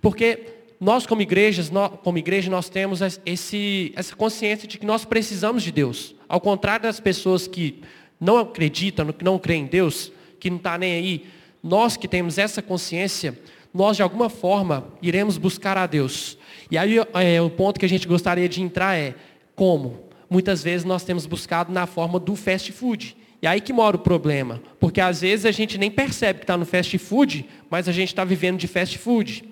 [0.00, 0.46] Porque
[0.78, 1.70] nós como igrejas,
[2.04, 6.14] como igreja, nós temos esse, essa consciência de que nós precisamos de Deus.
[6.28, 7.82] Ao contrário das pessoas que
[8.20, 11.26] não acreditam, que não creem em Deus, que não está nem aí,
[11.62, 13.36] nós que temos essa consciência,
[13.74, 16.38] nós de alguma forma iremos buscar a Deus.
[16.70, 19.14] E aí é, o ponto que a gente gostaria de entrar é
[19.54, 20.08] como?
[20.28, 23.16] Muitas vezes nós temos buscado na forma do fast food.
[23.42, 24.62] E aí que mora o problema.
[24.78, 28.08] Porque às vezes a gente nem percebe que está no fast food, mas a gente
[28.08, 29.44] está vivendo de fast food.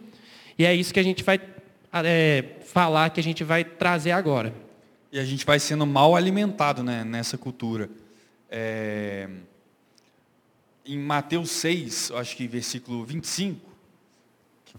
[0.59, 1.41] E é isso que a gente vai
[1.93, 4.55] é, falar, que a gente vai trazer agora.
[5.11, 7.89] E a gente vai sendo mal alimentado né, nessa cultura.
[8.51, 9.29] É...
[10.85, 13.68] Em Mateus 6, acho que versículo 25, que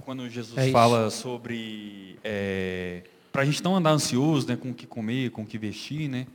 [0.03, 2.17] quando Jesus é fala sobre.
[2.23, 5.57] É, Para a gente não andar ansioso né, com o que comer, com o que
[5.57, 6.27] vestir, né?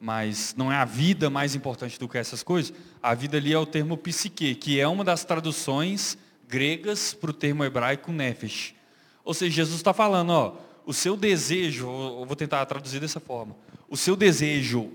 [0.00, 2.72] mas não é a vida mais importante do que essas coisas.
[3.02, 6.16] A vida ali é o termo psique, que é uma das traduções
[6.48, 8.74] gregas para o termo hebraico nefesh.
[9.24, 10.56] Ou seja, Jesus está falando, ó,
[10.86, 13.54] o seu desejo, eu vou tentar traduzir dessa forma,
[13.90, 14.90] o seu desejo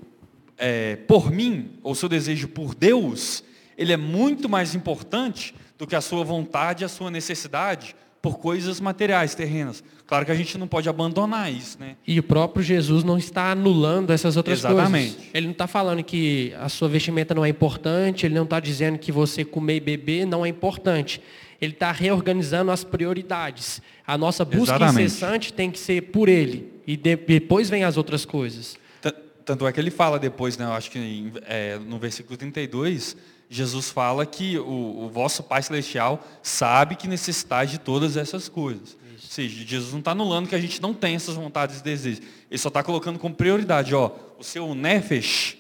[0.58, 3.44] é, por mim, ou o seu desejo por Deus,
[3.78, 8.80] ele é muito mais importante do que a sua vontade, a sua necessidade, por coisas
[8.80, 9.84] materiais, terrenas.
[10.08, 11.98] Claro que a gente não pode abandonar isso, né?
[12.08, 15.16] E o próprio Jesus não está anulando essas outras Exatamente.
[15.16, 15.30] coisas.
[15.34, 18.98] Ele não está falando que a sua vestimenta não é importante, ele não está dizendo
[18.98, 21.22] que você comer e beber não é importante.
[21.60, 23.82] Ele está reorganizando as prioridades.
[24.08, 25.06] A nossa busca Exatamente.
[25.06, 26.72] incessante tem que ser por ele.
[26.88, 28.78] E depois vem as outras coisas.
[29.44, 33.18] tanto é que ele fala depois, né, eu acho que é, no versículo 32,
[33.54, 38.98] Jesus fala que o, o, vosso Pai Celestial sabe que necessitais de todas essas coisas.
[39.16, 39.26] Isso.
[39.26, 42.26] Ou seja, Jesus não está anulando que a gente não tem essas vontades e desejos.
[42.50, 45.56] Ele só está colocando como prioridade, ó, o seu nefesh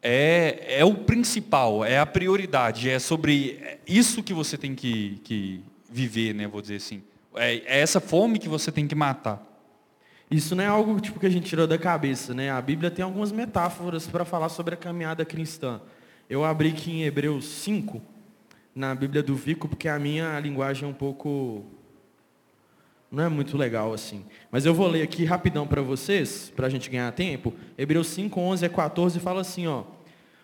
[0.00, 5.60] é, é o principal, é a prioridade, é sobre isso que você tem que, que
[5.90, 7.02] viver, né, vou dizer assim.
[7.34, 9.42] É, é essa fome que você tem que matar.
[10.30, 12.50] Isso não é algo tipo, que a gente tirou da cabeça, né?
[12.50, 15.80] A Bíblia tem algumas metáforas para falar sobre a caminhada cristã.
[16.28, 18.00] Eu abri aqui em Hebreus 5,
[18.74, 21.66] na Bíblia do Vico, porque a minha linguagem é um pouco.
[23.10, 24.24] não é muito legal assim.
[24.50, 27.52] Mas eu vou ler aqui rapidão para vocês, para a gente ganhar tempo.
[27.76, 29.84] Hebreus 5, 11 a 14 fala assim: ó.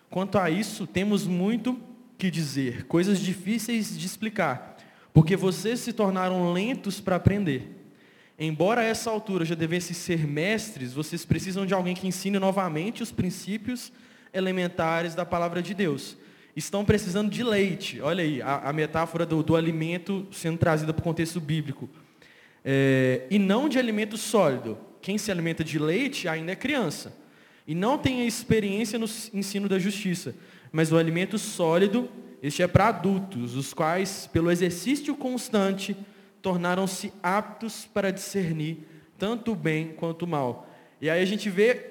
[0.07, 1.79] Quanto a isso, temos muito
[2.15, 4.77] que dizer, coisas difíceis de explicar,
[5.11, 7.89] porque vocês se tornaram lentos para aprender.
[8.37, 13.01] Embora a essa altura já devessem ser mestres, vocês precisam de alguém que ensine novamente
[13.01, 13.91] os princípios
[14.33, 16.17] elementares da palavra de Deus.
[16.55, 18.01] Estão precisando de leite.
[18.01, 21.89] Olha aí, a, a metáfora do, do, alimento sendo trazida para o contexto bíblico.
[22.63, 24.77] É, e não de alimento sólido.
[25.01, 27.17] Quem se alimenta de leite ainda é criança.
[27.65, 30.35] E não tem experiência no ensino da justiça.
[30.71, 32.09] Mas o alimento sólido,
[32.43, 35.95] este é para adultos, os quais, pelo exercício constante,
[36.41, 38.79] tornaram-se aptos para discernir
[39.17, 40.67] tanto o bem quanto o mal.
[40.99, 41.90] E aí a gente vê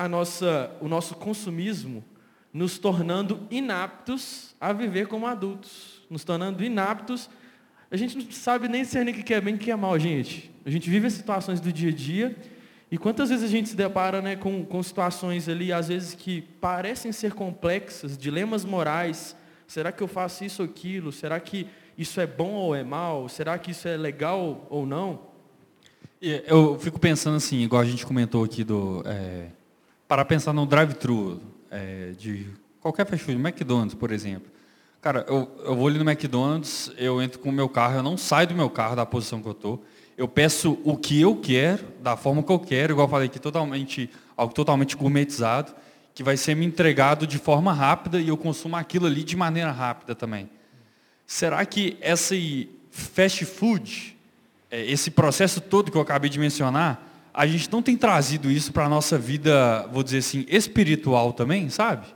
[0.00, 2.02] a nossa, o nosso consumismo
[2.54, 7.28] nos tornando inaptos a viver como adultos, nos tornando inaptos.
[7.90, 9.98] A gente não sabe nem discernir o que é bem e o que é mal,
[9.98, 10.50] gente.
[10.64, 12.34] A gente vive as situações do dia a dia
[12.90, 16.40] e quantas vezes a gente se depara né, com, com situações ali, às vezes que
[16.40, 19.36] parecem ser complexas, dilemas morais.
[19.66, 21.12] Será que eu faço isso ou aquilo?
[21.12, 21.66] Será que
[21.98, 23.28] isso é bom ou é mal?
[23.28, 25.28] Será que isso é legal ou não?
[26.22, 29.02] Eu fico pensando assim, igual a gente comentou aqui do.
[29.04, 29.59] É,
[30.10, 31.40] para pensar no drive-thru
[31.70, 32.48] é, de
[32.80, 34.50] qualquer fast food, McDonald's, por exemplo.
[35.00, 38.16] Cara, eu, eu vou ali no McDonald's, eu entro com o meu carro, eu não
[38.16, 39.84] saio do meu carro da posição que eu estou
[40.16, 43.38] eu peço o que eu quero, da forma que eu quero, igual eu falei aqui,
[43.38, 45.72] totalmente, algo totalmente gourmetizado,
[46.12, 49.70] que vai ser me entregado de forma rápida e eu consumo aquilo ali de maneira
[49.70, 50.50] rápida também.
[51.24, 54.18] Será que esse fast food,
[54.70, 58.72] é, esse processo todo que eu acabei de mencionar, a gente não tem trazido isso
[58.72, 62.06] para a nossa vida, vou dizer assim, espiritual também, sabe?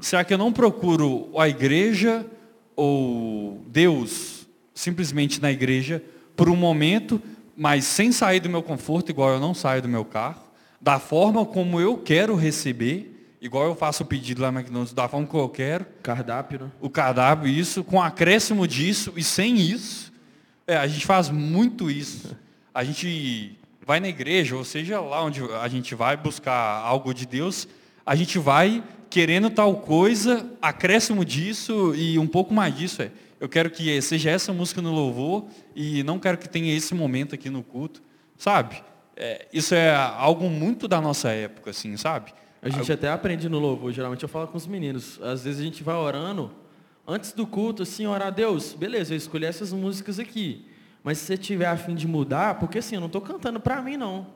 [0.00, 2.26] Será que eu não procuro a igreja
[2.74, 6.02] ou Deus simplesmente na igreja
[6.34, 7.20] por um momento
[7.56, 10.42] mas sem sair do meu conforto, igual eu não saio do meu carro,
[10.80, 15.08] da forma como eu quero receber, igual eu faço o pedido lá no McDonald's, da
[15.08, 15.86] forma que eu quero.
[16.02, 16.70] Cardápio, né?
[16.80, 20.12] O cardápio, isso, com acréscimo disso e sem isso.
[20.66, 22.36] É, a gente faz muito isso.
[22.74, 27.26] A gente vai na igreja, ou seja, lá onde a gente vai buscar algo de
[27.26, 27.68] Deus,
[28.04, 33.02] a gente vai querendo tal coisa, acréscimo disso e um pouco mais disso.
[33.02, 33.10] É.
[33.38, 37.34] Eu quero que seja essa música no louvor e não quero que tenha esse momento
[37.34, 38.02] aqui no culto,
[38.38, 38.82] sabe?
[39.16, 42.32] É, isso é algo muito da nossa época, assim, sabe?
[42.62, 45.20] A gente até aprende no louvor, geralmente eu falo com os meninos.
[45.20, 46.52] Às vezes a gente vai orando,
[47.06, 50.64] antes do culto, assim, orar a Deus, beleza, eu escolhi essas músicas aqui.
[51.02, 53.82] Mas se você tiver a fim de mudar, porque assim, eu não estou cantando para
[53.82, 54.26] mim, não.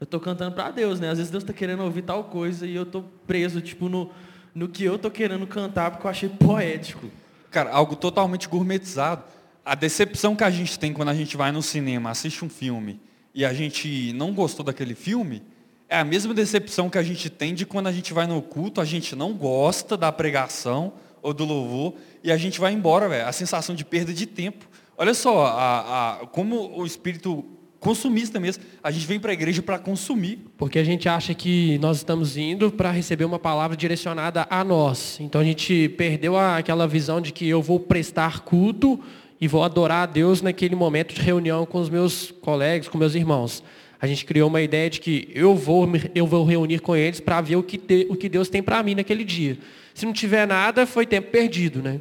[0.00, 1.10] Eu estou cantando para Deus, né?
[1.10, 4.10] Às vezes Deus está querendo ouvir tal coisa e eu estou preso, tipo, no,
[4.54, 7.10] no que eu estou querendo cantar, porque eu achei poético.
[7.50, 9.22] Cara, algo totalmente gourmetizado.
[9.64, 13.00] A decepção que a gente tem quando a gente vai no cinema, assiste um filme
[13.34, 15.42] e a gente não gostou daquele filme,
[15.88, 18.80] é a mesma decepção que a gente tem de quando a gente vai no culto,
[18.80, 23.26] a gente não gosta da pregação ou do louvor e a gente vai embora, velho.
[23.26, 24.68] A sensação de perda de tempo.
[24.96, 27.44] Olha só, a, a, como o espírito
[27.84, 28.64] consumista mesmo.
[28.82, 30.38] A gente vem para a igreja para consumir.
[30.56, 35.18] Porque a gente acha que nós estamos indo para receber uma palavra direcionada a nós.
[35.20, 38.98] Então a gente perdeu aquela visão de que eu vou prestar culto
[39.38, 43.14] e vou adorar a Deus naquele momento de reunião com os meus colegas, com meus
[43.14, 43.62] irmãos.
[44.00, 47.40] A gente criou uma ideia de que eu vou, eu vou reunir com eles para
[47.42, 49.58] ver o que, te, o que Deus tem para mim naquele dia.
[49.92, 51.82] Se não tiver nada, foi tempo perdido.
[51.82, 52.00] Né?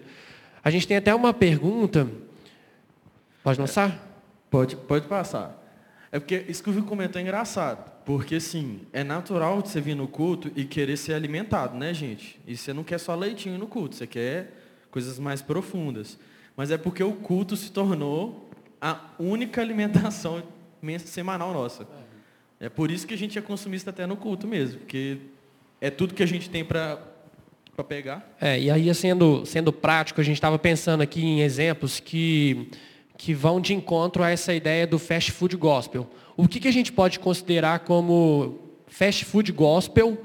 [0.64, 2.08] A gente tem até uma pergunta.
[3.44, 4.24] Pode lançar?
[4.50, 5.62] Pode, pode passar.
[6.12, 7.92] É porque isso que o Vico comentou é engraçado.
[8.06, 12.40] Porque, assim, é natural você vir no culto e querer ser alimentado, né, gente?
[12.46, 14.54] E você não quer só leitinho no culto, você quer
[14.92, 16.20] coisas mais profundas.
[16.56, 20.44] Mas é porque o culto se tornou a única alimentação
[21.00, 21.88] semanal nossa.
[22.60, 25.18] É por isso que a gente é consumista até no culto mesmo, porque
[25.82, 27.00] é tudo que a gente tem para
[27.76, 28.36] para pegar.
[28.40, 32.70] É, e aí sendo sendo prático, a gente estava pensando aqui em exemplos que
[33.18, 36.10] que vão de encontro a essa ideia do fast food gospel.
[36.36, 40.18] O que, que a gente pode considerar como fast food gospel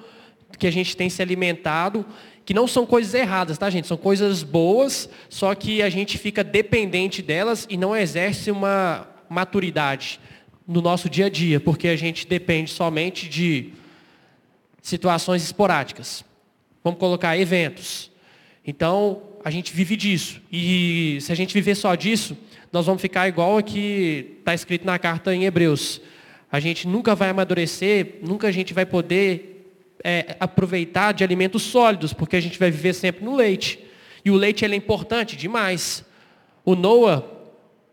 [0.59, 2.05] que a gente tem se alimentado,
[2.45, 3.86] que não são coisas erradas, tá, gente?
[3.86, 10.18] São coisas boas, só que a gente fica dependente delas e não exerce uma maturidade
[10.66, 13.72] no nosso dia a dia, porque a gente depende somente de
[14.82, 16.24] situações esporádicas.
[16.82, 18.11] Vamos colocar eventos.
[18.66, 20.41] Então, a gente vive disso.
[20.51, 22.36] E se a gente viver só disso,
[22.72, 26.00] nós vamos ficar igual aqui está escrito na carta em Hebreus.
[26.50, 29.58] A gente nunca vai amadurecer, nunca a gente vai poder
[30.04, 33.78] é, aproveitar de alimentos sólidos, porque a gente vai viver sempre no leite.
[34.24, 36.04] E o leite ele é importante demais.
[36.64, 37.24] O Noah,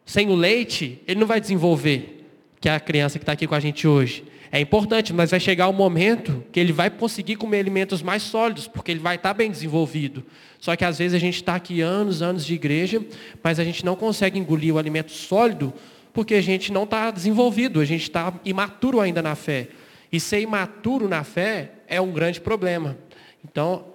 [0.06, 2.26] sem o leite, ele não vai desenvolver,
[2.60, 4.24] que é a criança que está aqui com a gente hoje.
[4.52, 8.68] É importante, mas vai chegar um momento que ele vai conseguir comer alimentos mais sólidos,
[8.68, 10.24] porque ele vai estar bem desenvolvido.
[10.60, 13.04] Só que às vezes a gente está aqui anos, anos de igreja,
[13.44, 15.74] mas a gente não consegue engolir o alimento sólido
[16.14, 19.68] porque a gente não está desenvolvido, a gente está imaturo ainda na fé.
[20.10, 22.98] E ser imaturo na fé é um grande problema.
[23.44, 23.86] Então,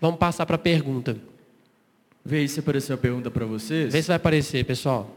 [0.00, 1.16] vamos passar para a pergunta.
[2.24, 3.92] Vê aí se apareceu a pergunta para vocês.
[3.92, 5.14] Vê se vai aparecer, pessoal.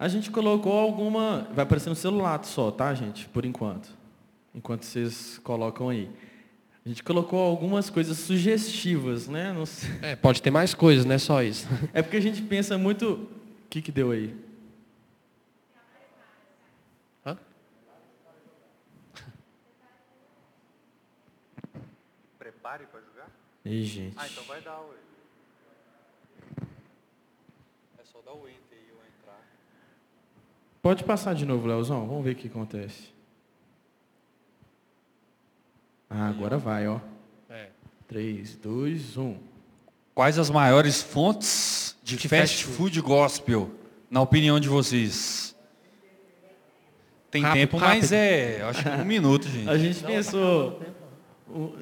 [0.00, 1.46] A gente colocou alguma.
[1.52, 3.28] Vai aparecer no celular só, tá, gente?
[3.28, 3.90] Por enquanto.
[4.54, 6.10] Enquanto vocês colocam aí.
[6.86, 9.54] A gente colocou algumas coisas sugestivas, né?
[10.00, 11.68] É, pode ter mais coisas, não é só isso.
[11.92, 13.28] É porque a gente pensa muito.
[13.66, 14.34] O que, que deu aí?
[17.26, 17.36] Hã?
[22.38, 23.30] Prepare para jogar?
[23.66, 24.16] Ih, gente.
[24.16, 24.96] Ah, então vai dar, ué.
[27.98, 28.70] É só dar o enter.
[30.82, 32.06] Pode passar de novo, Leozão.
[32.06, 33.10] Vamos ver o que acontece.
[36.08, 36.98] Ah, agora vai, ó.
[37.48, 37.68] É.
[38.08, 39.36] 3, 2, 1.
[40.14, 42.76] Quais as maiores fontes de, de fast, food.
[42.76, 43.70] food gospel,
[44.10, 45.54] na opinião de vocês?
[47.30, 48.00] Tem rápido, tempo, rápido.
[48.00, 49.68] mas é, acho que um minuto, gente.
[49.68, 50.80] A gente pensou.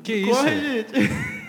[0.03, 0.95] Que Corre, isso?
[0.95, 1.39] gente.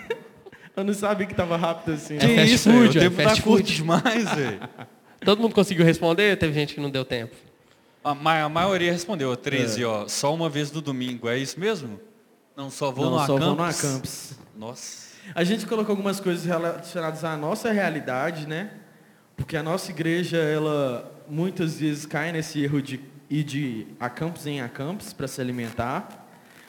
[0.74, 2.16] Eu não sabia que tava rápido assim.
[2.16, 4.60] Que é isso, food, o tempo é tá curto demais, velho.
[5.20, 6.36] Todo mundo conseguiu responder?
[6.36, 7.36] Teve gente que não deu tempo.
[8.02, 9.86] A, ma a maioria respondeu, 13, é.
[9.86, 10.08] ó.
[10.08, 12.00] Só uma vez no domingo, é isso mesmo?
[12.56, 13.46] Não, só vou não, no só Acampus.
[13.46, 14.32] vou no Acampus.
[14.56, 15.10] Nossa.
[15.34, 18.70] A gente colocou algumas coisas relacionadas à nossa realidade, né?
[19.36, 24.60] Porque a nossa igreja, ela muitas vezes cai nesse erro de ir de acampus em
[24.60, 26.26] acampus para se alimentar.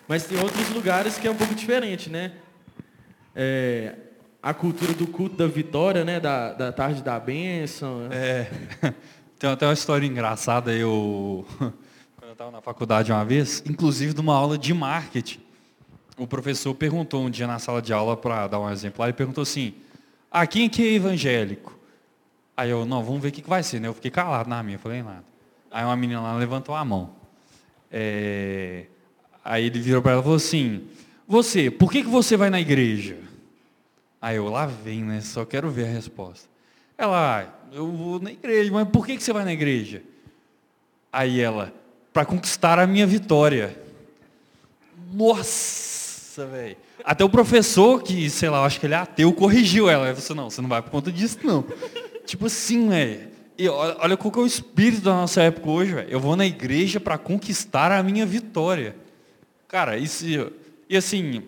[0.08, 2.34] Mas tem outros lugares que é um pouco diferente, né?
[3.36, 3.96] É,
[4.42, 6.20] a cultura do culto da vitória, né?
[6.20, 8.08] Da, da tarde da bênção.
[8.12, 8.50] É.
[9.38, 11.74] Tem até uma história engraçada, eu, quando
[12.28, 15.40] eu estava na faculdade uma vez, inclusive de uma aula de marketing,
[16.16, 19.42] o professor perguntou um dia na sala de aula, para dar um exemplo, ele perguntou
[19.42, 19.74] assim,
[20.30, 21.76] ah, quem que é evangélico?
[22.56, 23.88] Aí eu, não, vamos ver o que, que vai ser, né?
[23.88, 25.24] Eu fiquei calado na minha, falei nada.
[25.72, 27.16] Aí uma menina lá levantou a mão.
[27.92, 28.86] É...
[29.44, 30.84] Aí ele virou para ela e falou assim,
[31.28, 33.18] você, por que, que você vai na igreja?
[34.22, 35.20] Aí eu, lá vem, né?
[35.22, 36.48] Só quero ver a resposta.
[36.98, 40.04] Ela, ah, eu vou na igreja, mas por que você vai na igreja?
[41.12, 41.74] Aí ela,
[42.14, 43.76] para conquistar a minha vitória.
[45.12, 46.78] Nossa, velho.
[47.04, 50.10] Até o professor, que, sei lá, acho que ele é ateu, corrigiu ela.
[50.10, 51.66] Ele falou, não, você não vai por conta disso, não.
[52.24, 53.32] tipo assim, velho.
[53.58, 56.10] E olha qual que é o espírito da nossa época hoje, velho.
[56.10, 58.96] Eu vou na igreja para conquistar a minha vitória.
[59.68, 60.26] Cara, isso.
[60.90, 61.44] E assim,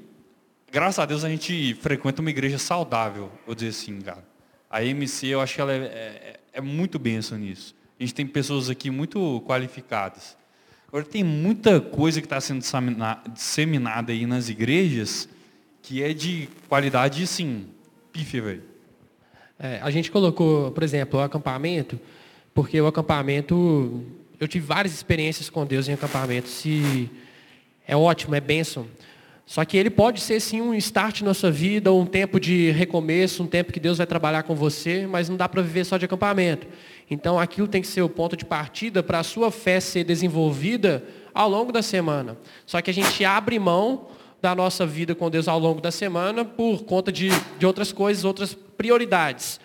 [0.74, 4.26] graças a Deus a gente frequenta uma igreja saudável, vou dizer assim, cara.
[4.67, 7.76] A MC, eu acho que ela é, é, é muito benção nisso.
[7.99, 10.36] A gente tem pessoas aqui muito qualificadas.
[10.88, 12.63] Agora, tem muita coisa que está sendo
[13.32, 15.30] disseminada aí nas igrejas
[15.84, 17.67] que é de qualidade, sim,
[18.11, 18.63] pífia, velho.
[19.59, 21.99] É, a gente colocou, por exemplo, o acampamento,
[22.51, 24.03] porque o acampamento,
[24.39, 26.47] eu tive várias experiências com Deus em acampamento.
[26.47, 27.11] Se
[27.86, 28.88] é ótimo, é bênção.
[29.45, 33.43] Só que ele pode ser sim um start na sua vida, um tempo de recomeço,
[33.43, 36.05] um tempo que Deus vai trabalhar com você, mas não dá para viver só de
[36.05, 36.65] acampamento.
[37.09, 41.03] Então aquilo tem que ser o ponto de partida para a sua fé ser desenvolvida
[41.33, 42.37] ao longo da semana.
[42.65, 44.07] Só que a gente abre mão
[44.41, 47.29] da nossa vida com Deus ao longo da semana por conta de,
[47.59, 49.59] de outras coisas, outras prioridades.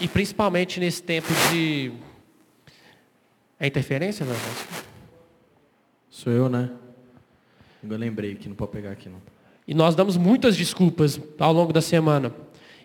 [0.00, 1.92] E, e principalmente nesse tempo de.
[3.58, 4.34] É interferência, não?
[6.10, 6.70] Sou eu, né?
[7.88, 9.20] Eu lembrei que não pode pegar aqui não.
[9.66, 12.32] E nós damos muitas desculpas ao longo da semana.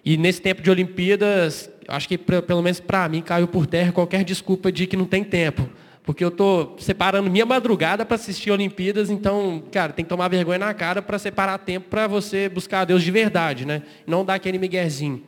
[0.04, 4.24] E nesse tempo de Olimpíadas, acho que pelo menos para mim caiu por terra qualquer
[4.24, 5.70] desculpa de que não tem tempo.
[6.04, 10.58] Porque eu estou separando minha madrugada para assistir Olimpíadas, então, cara, tem que tomar vergonha
[10.58, 13.84] na cara para separar tempo para você buscar a Deus de verdade, né?
[14.08, 15.22] Não dar aquele miguezinho.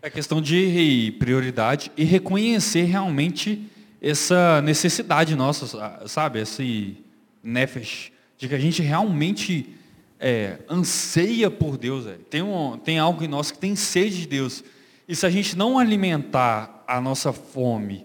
[0.00, 3.68] É questão de prioridade e reconhecer realmente
[4.00, 6.40] essa necessidade nossa, sabe?
[6.40, 6.96] Esse
[7.42, 9.68] nefesh de que a gente realmente
[10.18, 12.06] é, anseia por Deus.
[12.28, 14.64] Tem, um, tem algo em nós que tem sede de Deus.
[15.06, 18.04] E se a gente não alimentar a nossa fome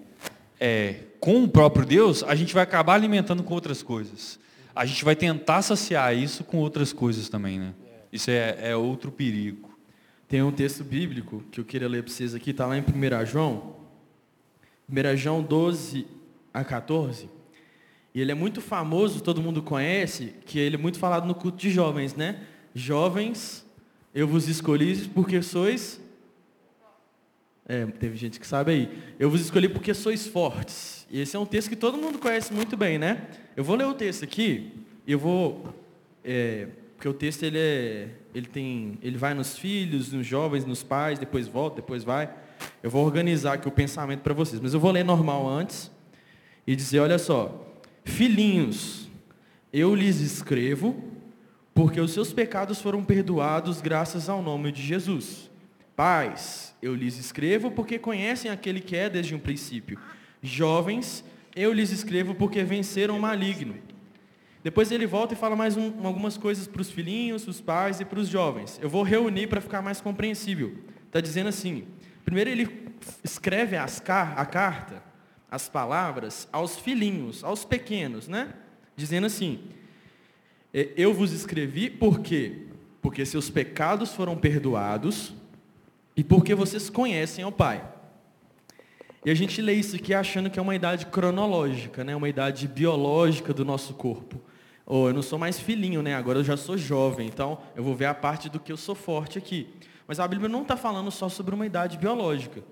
[0.59, 4.39] é, com o próprio Deus, a gente vai acabar alimentando com outras coisas.
[4.75, 7.73] A gente vai tentar saciar isso com outras coisas também, né?
[8.13, 9.75] Isso é, é outro perigo.
[10.27, 13.25] Tem um texto bíblico que eu queria ler para vocês aqui, está lá em 1
[13.25, 13.75] João.
[14.87, 16.05] 1 João 12
[16.53, 17.36] a 14.
[18.17, 21.55] E ele é muito famoso, todo mundo conhece, que ele é muito falado no culto
[21.55, 22.39] de jovens, né?
[22.73, 23.63] Jovens,
[24.11, 26.01] eu vos escolhi porque sois.
[27.67, 29.03] É, teve gente que sabe aí.
[29.19, 31.05] Eu vos escolhi porque sois fortes.
[31.11, 33.27] E esse é um texto que todo mundo conhece muito bem, né?
[33.55, 34.71] Eu vou ler o texto aqui,
[35.07, 35.71] eu vou.
[36.23, 40.81] É, porque o texto ele é, ele tem, ele vai nos filhos, nos jovens, nos
[40.81, 42.33] pais, depois volta, depois vai.
[42.81, 45.91] Eu vou organizar aqui o pensamento para vocês, mas eu vou ler normal antes
[46.65, 47.66] e dizer, olha só,
[48.07, 49.09] filhinhos,
[49.71, 51.03] eu lhes escrevo
[51.73, 55.51] porque os seus pecados foram perdoados graças ao nome de Jesus.
[55.95, 59.99] Pais, eu lhes escrevo porque conhecem aquele que é desde um princípio.
[60.41, 61.23] Jovens,
[61.55, 63.75] eu lhes escrevo porque venceram o maligno.
[64.63, 68.05] Depois ele volta e fala mais um, algumas coisas para os filhinhos, os pais e
[68.05, 68.79] para os jovens.
[68.81, 70.75] Eu vou reunir para ficar mais compreensível.
[71.05, 71.85] Está dizendo assim:
[72.25, 72.69] primeiro ele
[73.23, 75.03] escreve as, a carta,
[75.49, 78.53] as palavras, aos filhinhos, aos pequenos, né?
[78.95, 79.59] Dizendo assim:
[80.73, 82.67] é, Eu vos escrevi por quê?
[83.01, 85.33] Porque seus pecados foram perdoados
[86.15, 87.87] e porque vocês conhecem ao Pai.
[89.23, 92.15] E a gente lê isso aqui achando que é uma idade cronológica, né?
[92.15, 94.41] uma idade biológica do nosso corpo.
[94.85, 96.15] Ou eu não sou mais filhinho, né?
[96.15, 98.95] Agora eu já sou jovem, então eu vou ver a parte do que eu sou
[98.95, 99.67] forte aqui.
[100.07, 102.63] Mas a Bíblia não está falando só sobre uma idade biológica.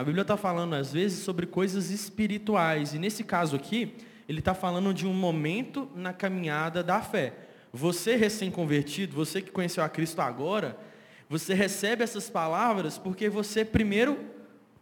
[0.00, 2.94] A Bíblia está falando, às vezes, sobre coisas espirituais.
[2.94, 3.92] E nesse caso aqui,
[4.26, 7.34] ele está falando de um momento na caminhada da fé.
[7.70, 10.74] Você recém-convertido, você que conheceu a Cristo agora,
[11.28, 14.18] você recebe essas palavras porque você primeiro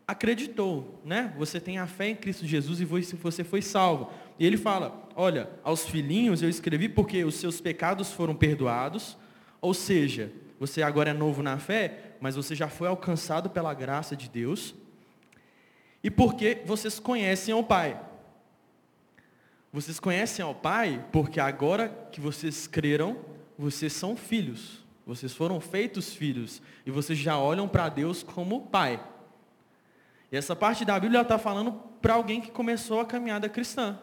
[0.07, 1.35] acreditou, né?
[1.37, 4.12] Você tem a fé em Cristo Jesus e você foi salvo.
[4.39, 9.19] E ele fala: Olha, aos filhinhos eu escrevi porque os seus pecados foram perdoados,
[9.61, 14.14] ou seja, você agora é novo na fé, mas você já foi alcançado pela graça
[14.14, 14.77] de Deus,
[16.03, 18.01] e porque vocês conhecem ao Pai.
[19.73, 23.19] Vocês conhecem ao Pai porque agora que vocês creram,
[23.59, 24.85] vocês são filhos.
[25.07, 26.63] Vocês foram feitos filhos.
[26.85, 29.03] E vocês já olham para Deus como Pai.
[30.31, 33.99] E essa parte da Bíblia está falando para alguém que começou a caminhada cristã.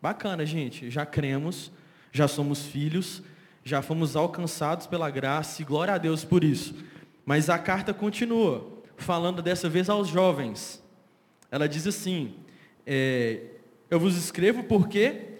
[0.00, 0.90] Bacana, gente.
[0.90, 1.72] Já cremos,
[2.10, 3.22] já somos filhos,
[3.64, 6.74] já fomos alcançados pela graça e glória a Deus por isso.
[7.24, 10.81] Mas a carta continua, falando dessa vez aos jovens.
[11.52, 12.34] Ela diz assim:
[12.86, 13.42] é,
[13.90, 15.32] Eu vos escrevo porque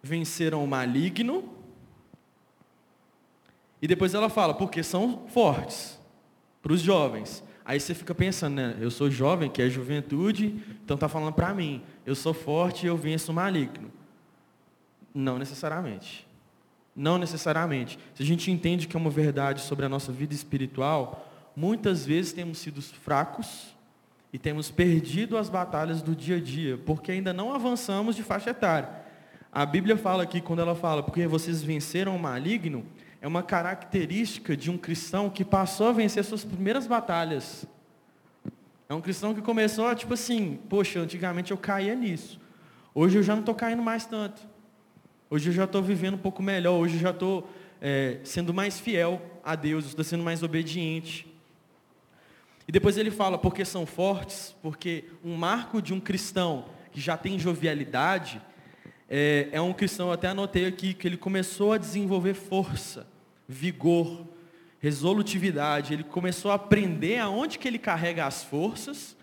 [0.00, 1.56] venceram o maligno.
[3.82, 5.98] E depois ela fala, porque são fortes,
[6.62, 7.42] para os jovens.
[7.64, 8.76] Aí você fica pensando, né?
[8.78, 11.82] Eu sou jovem, que é juventude, então está falando para mim.
[12.04, 13.90] Eu sou forte e eu venço o maligno.
[15.14, 16.26] Não necessariamente.
[16.94, 17.98] Não necessariamente.
[18.14, 21.26] Se a gente entende que é uma verdade sobre a nossa vida espiritual,
[21.56, 23.74] muitas vezes temos sido fracos
[24.32, 28.50] e temos perdido as batalhas do dia a dia, porque ainda não avançamos de faixa
[28.50, 28.88] etária.
[29.52, 32.86] A Bíblia fala aqui, quando ela fala, porque vocês venceram o maligno,
[33.20, 37.66] é uma característica de um cristão que passou a vencer suas primeiras batalhas.
[38.88, 42.40] É um cristão que começou, tipo assim, poxa, antigamente eu caía nisso.
[42.94, 44.40] Hoje eu já não estou caindo mais tanto.
[45.28, 46.72] Hoje eu já estou vivendo um pouco melhor.
[46.72, 47.48] Hoje eu já estou
[47.80, 51.29] é, sendo mais fiel a Deus, estou sendo mais obediente.
[52.70, 57.16] E depois ele fala, porque são fortes, porque um marco de um cristão que já
[57.16, 58.40] tem jovialidade
[59.08, 63.08] é, é um cristão, eu até anotei aqui, que ele começou a desenvolver força,
[63.48, 64.24] vigor,
[64.78, 65.94] resolutividade.
[65.94, 69.16] Ele começou a aprender aonde que ele carrega as forças.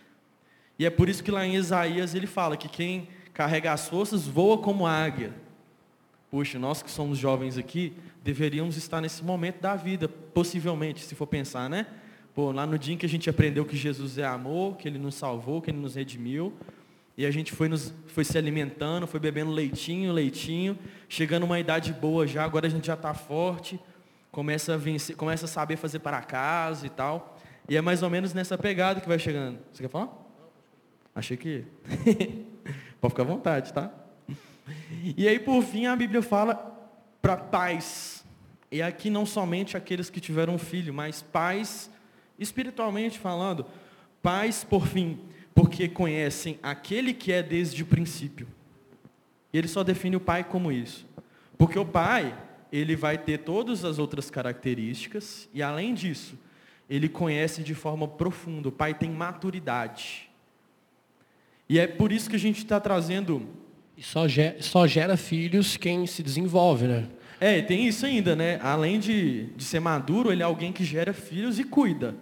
[0.78, 4.28] E é por isso que lá em Isaías ele fala que quem carrega as forças
[4.28, 5.34] voa como águia.
[6.30, 11.28] Puxa, nós que somos jovens aqui, deveríamos estar nesse momento da vida, possivelmente, se for
[11.28, 11.88] pensar, né?
[12.38, 15.00] Pô, lá no dia em que a gente aprendeu que Jesus é amor, que Ele
[15.00, 16.54] nos salvou, que Ele nos redimiu,
[17.18, 20.78] e a gente foi, nos, foi se alimentando, foi bebendo leitinho, leitinho,
[21.10, 23.80] chegando uma idade boa já, agora a gente já está forte,
[24.32, 27.40] começa a, vencer, começa a saber fazer para casa e tal.
[27.68, 29.58] E é mais ou menos nessa pegada que vai chegando.
[29.74, 30.10] Você quer falar?
[31.16, 31.66] Achei que.
[33.02, 33.92] Pode ficar à vontade, tá?
[35.18, 36.54] E aí, por fim, a Bíblia fala
[37.20, 38.24] para pais.
[38.72, 41.90] E aqui não somente aqueles que tiveram filho, mas pais,
[42.40, 43.66] espiritualmente falando,
[44.22, 45.20] pais, por fim,
[45.54, 48.48] porque conhecem aquele que é desde o princípio.
[49.52, 51.08] E ele só define o pai como isso.
[51.58, 52.38] Porque o pai,
[52.72, 56.38] ele vai ter todas as outras características e além disso,
[56.90, 58.70] ele conhece de forma profunda.
[58.70, 60.30] O pai tem maturidade.
[61.68, 63.48] E é por isso que a gente está trazendo.
[63.98, 67.08] E só gera, só gera filhos quem se desenvolve, né?
[67.40, 68.60] É, tem isso ainda, né?
[68.62, 72.16] Além de, de ser maduro, ele é alguém que gera filhos e cuida.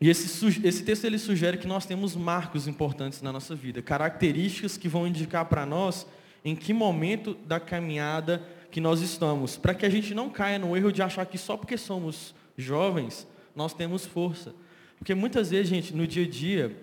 [0.00, 4.76] E esse, esse texto ele sugere que nós temos marcos importantes na nossa vida, características
[4.76, 6.06] que vão indicar para nós
[6.44, 10.76] em que momento da caminhada que nós estamos, para que a gente não caia no
[10.76, 14.54] erro de achar que só porque somos jovens nós temos força.
[14.98, 16.76] Porque muitas vezes, gente, no dia a dia,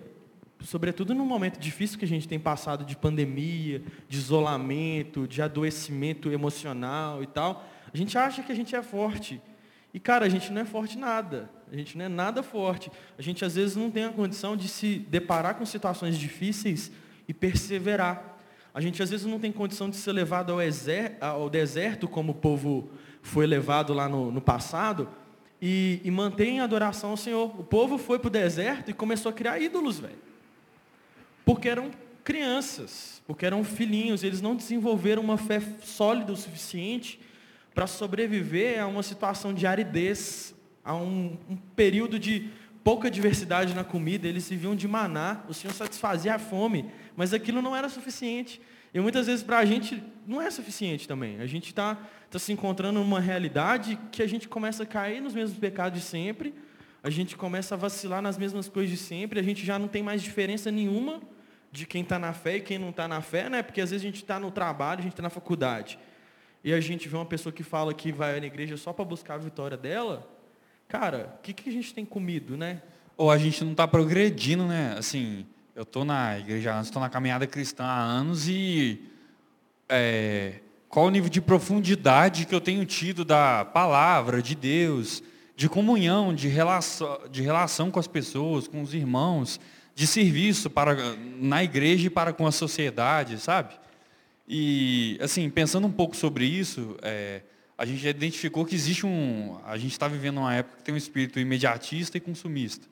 [0.60, 6.32] sobretudo no momento difícil que a gente tem passado de pandemia, de isolamento, de adoecimento
[6.32, 9.40] emocional e tal, a gente acha que a gente é forte.
[9.94, 11.48] E, cara, a gente não é forte nada.
[11.70, 12.90] A gente não é nada forte.
[13.16, 16.90] A gente, às vezes, não tem a condição de se deparar com situações difíceis
[17.28, 18.36] e perseverar.
[18.74, 20.58] A gente às vezes não tem condição de ser levado ao,
[21.20, 22.90] ao deserto, como o povo
[23.22, 25.08] foi levado lá no, no passado,
[25.62, 27.54] e, e manter em adoração ao Senhor.
[27.58, 30.18] O povo foi para o deserto e começou a criar ídolos, velho.
[31.44, 31.92] Porque eram
[32.24, 37.20] crianças, porque eram filhinhos, eles não desenvolveram uma fé sólida o suficiente
[37.74, 40.54] para sobreviver a uma situação de aridez,
[40.84, 42.50] a um, um período de
[42.84, 47.32] pouca diversidade na comida, eles se viam de maná, o Senhor satisfazia a fome, mas
[47.32, 48.60] aquilo não era suficiente.
[48.92, 51.40] E muitas vezes para a gente não é suficiente também.
[51.40, 51.98] A gente está
[52.30, 56.04] tá se encontrando numa realidade que a gente começa a cair nos mesmos pecados de
[56.04, 56.54] sempre,
[57.02, 60.02] a gente começa a vacilar nas mesmas coisas de sempre, a gente já não tem
[60.02, 61.20] mais diferença nenhuma
[61.72, 63.62] de quem está na fé e quem não está na fé, né?
[63.62, 65.98] Porque às vezes a gente está no trabalho, a gente está na faculdade,
[66.64, 69.34] e a gente vê uma pessoa que fala que vai na igreja só para buscar
[69.34, 70.26] a vitória dela,
[70.88, 72.80] cara, o que, que a gente tem comido, né?
[73.18, 74.96] Ou a gente não está progredindo, né?
[74.98, 75.44] Assim,
[75.76, 79.02] eu estou na igreja há anos, estou na caminhada cristã há anos e
[79.90, 85.22] é, qual o nível de profundidade que eu tenho tido da palavra de Deus,
[85.54, 89.60] de comunhão, de relação, de relação com as pessoas, com os irmãos,
[89.94, 90.96] de serviço para,
[91.38, 93.74] na igreja e para com a sociedade, sabe?
[94.46, 97.42] E, assim, pensando um pouco sobre isso, é,
[97.76, 99.58] a gente já identificou que existe um.
[99.64, 102.86] A gente está vivendo uma época que tem um espírito imediatista e consumista.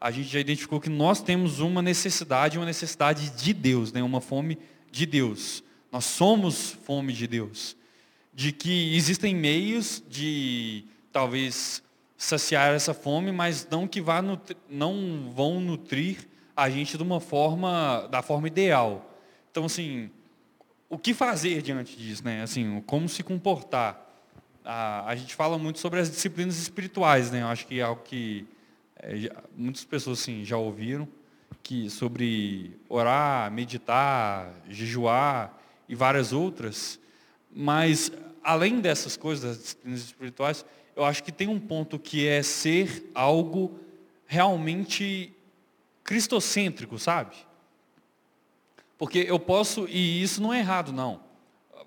[0.00, 4.02] A gente já identificou que nós temos uma necessidade, uma necessidade de Deus, né?
[4.02, 4.58] uma fome
[4.90, 5.62] de Deus.
[5.90, 7.76] Nós somos fome de Deus.
[8.34, 11.82] De que existem meios de talvez
[12.16, 17.20] saciar essa fome, mas não que vá nutrir, não vão nutrir a gente de uma
[17.20, 19.18] forma, da forma ideal.
[19.50, 20.10] Então, assim,
[20.92, 22.42] o que fazer diante disso, né?
[22.42, 24.12] Assim, como se comportar
[24.62, 27.40] a, a gente fala muito sobre as disciplinas espirituais, né?
[27.40, 28.46] Eu acho que é algo que
[28.96, 31.08] é, muitas pessoas assim, já ouviram,
[31.62, 37.00] que sobre orar, meditar, jejuar e várias outras.
[37.50, 38.12] Mas,
[38.44, 40.62] além dessas coisas, das disciplinas espirituais,
[40.94, 43.80] eu acho que tem um ponto que é ser algo
[44.26, 45.32] realmente
[46.04, 47.34] cristocêntrico, sabe?
[49.02, 51.18] Porque eu posso, e isso não é errado, não.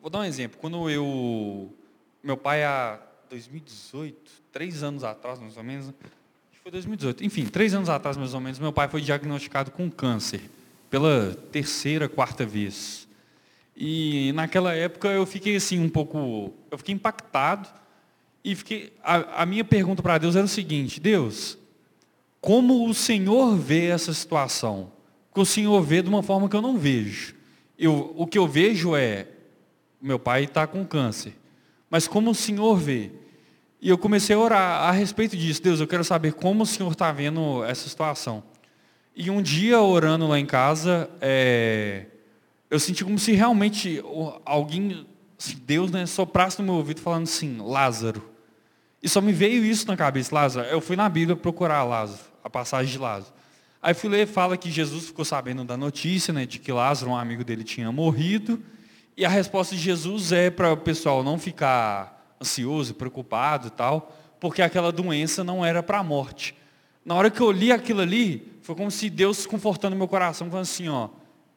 [0.02, 0.60] Vou dar um exemplo.
[0.60, 1.74] Quando eu
[2.22, 3.00] meu pai, há
[3.30, 4.20] 2018,
[4.52, 5.94] três anos atrás, mais ou menos, acho
[6.52, 9.90] que foi 2018, enfim, três anos atrás, mais ou menos, meu pai foi diagnosticado com
[9.90, 10.42] câncer,
[10.90, 13.08] pela terceira, quarta vez.
[13.78, 17.70] E naquela época eu fiquei assim um pouco, eu fiquei impactado
[18.44, 21.58] e fiquei, a, a minha pergunta para Deus era o seguinte, Deus,
[22.42, 24.92] como o Senhor vê essa situação?
[25.36, 27.36] Que o Senhor vê de uma forma que eu não vejo.
[27.78, 29.28] Eu, o que eu vejo é,
[30.02, 31.36] meu pai está com câncer
[31.96, 33.10] mas como o Senhor vê.
[33.82, 35.62] E eu comecei a orar a respeito disso.
[35.62, 38.44] Deus, eu quero saber como o Senhor está vendo essa situação.
[39.16, 42.08] E um dia, orando lá em casa, é,
[42.70, 44.04] eu senti como se realmente
[44.44, 45.08] alguém,
[45.64, 48.30] Deus, né, soprasse no meu ouvido falando assim, Lázaro.
[49.02, 50.68] E só me veio isso na cabeça, Lázaro.
[50.68, 53.34] Eu fui na Bíblia procurar Lázaro, a passagem de Lázaro.
[53.86, 57.16] Aí fui ler, fala que Jesus ficou sabendo da notícia, né, de que Lázaro, um
[57.16, 58.60] amigo dele, tinha morrido.
[59.16, 64.12] E a resposta de Jesus é para o pessoal não ficar ansioso, preocupado e tal,
[64.40, 66.56] porque aquela doença não era para a morte.
[67.06, 70.64] Na hora que eu li aquilo ali, foi como se Deus confortando meu coração, falando
[70.64, 71.10] assim, ó,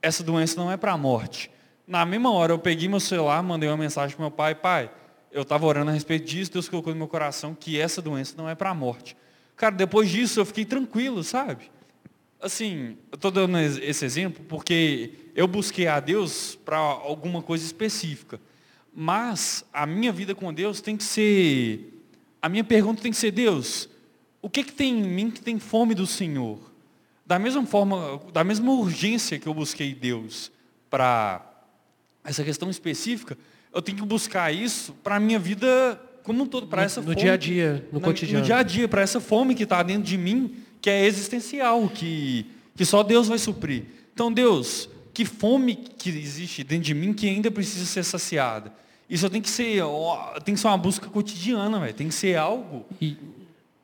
[0.03, 1.51] essa doença não é para a morte.
[1.87, 4.91] Na mesma hora eu peguei meu celular, mandei uma mensagem para meu pai, pai,
[5.33, 8.47] eu estava orando a respeito disso, Deus colocou no meu coração que essa doença não
[8.47, 9.17] é para a morte.
[9.57, 11.71] Cara, depois disso eu fiquei tranquilo, sabe?
[12.41, 18.41] Assim, eu estou dando esse exemplo porque eu busquei a Deus para alguma coisa específica.
[18.95, 21.95] Mas a minha vida com Deus tem que ser.
[22.41, 23.89] A minha pergunta tem que ser: Deus,
[24.41, 26.59] o que, que tem em mim que tem fome do Senhor?
[27.27, 30.51] Da mesma forma, da mesma urgência que eu busquei Deus
[30.89, 31.45] para
[32.25, 33.37] essa questão específica,
[33.75, 37.07] eu tenho que buscar isso para a minha vida como um todo, para essa no
[37.09, 37.17] fome.
[37.17, 38.41] dia a dia, no na- cotidiano.
[38.41, 41.89] No dia a dia, para essa fome que está dentro de mim, que é existencial,
[41.89, 43.85] que, que só Deus vai suprir.
[44.15, 48.73] Então, Deus, que fome que existe dentro de mim que ainda precisa ser saciada?
[49.09, 49.83] Isso tem que ser,
[50.45, 51.95] tem que ser uma busca cotidiana, velho.
[51.95, 52.85] Tem que ser algo.
[53.01, 53.17] E-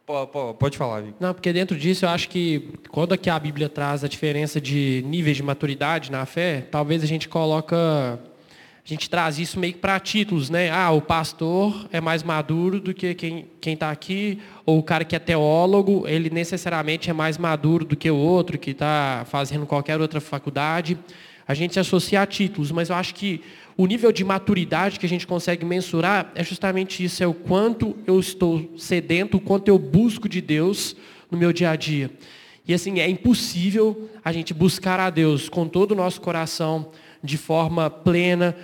[0.06, 1.14] Po- po- Pode falar, Vic.
[1.18, 5.02] Não, porque dentro disso eu acho que quando aqui a Bíblia traz a diferença de
[5.06, 8.20] níveis de maturidade na fé, talvez a gente coloca,
[8.84, 10.70] a gente traz isso meio que para títulos, né?
[10.70, 15.16] Ah, o pastor é mais maduro do que quem está aqui, ou o cara que
[15.16, 19.98] é teólogo, ele necessariamente é mais maduro do que o outro que está fazendo qualquer
[20.02, 20.98] outra faculdade.
[21.48, 23.40] A gente se associa a títulos, mas eu acho que
[23.74, 27.96] o nível de maturidade que a gente consegue mensurar é justamente isso, é o quanto
[28.06, 30.94] eu estou sedento, o quanto eu busco de Deus
[31.30, 32.10] no meu dia a dia.
[32.68, 36.90] E assim, é impossível a gente buscar a Deus com todo o nosso coração,
[37.22, 38.54] de forma plena,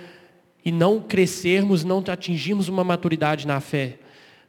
[0.63, 3.97] e não crescermos, não atingirmos uma maturidade na fé.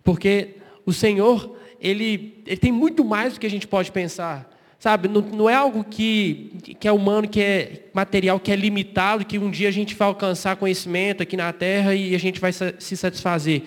[0.04, 4.50] Porque o Senhor, Ele, ele tem muito mais do que a gente pode pensar.
[4.78, 6.50] Sabe, não, não é algo que,
[6.80, 10.08] que é humano, que é material, que é limitado, que um dia a gente vai
[10.08, 13.62] alcançar conhecimento aqui na Terra e a gente vai se satisfazer.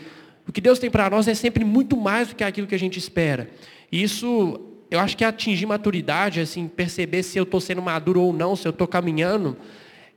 [0.45, 2.79] O que Deus tem para nós é sempre muito mais do que aquilo que a
[2.79, 3.49] gente espera.
[3.89, 4.59] E isso,
[4.91, 8.53] eu acho que é atingir maturidade, assim, perceber se eu estou sendo maduro ou não,
[8.53, 9.55] se eu estou caminhando,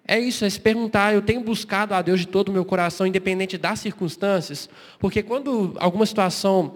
[0.08, 3.06] é isso, é se perguntar, eu tenho buscado a Deus de todo o meu coração,
[3.06, 6.72] independente das circunstâncias, porque quando alguma situação,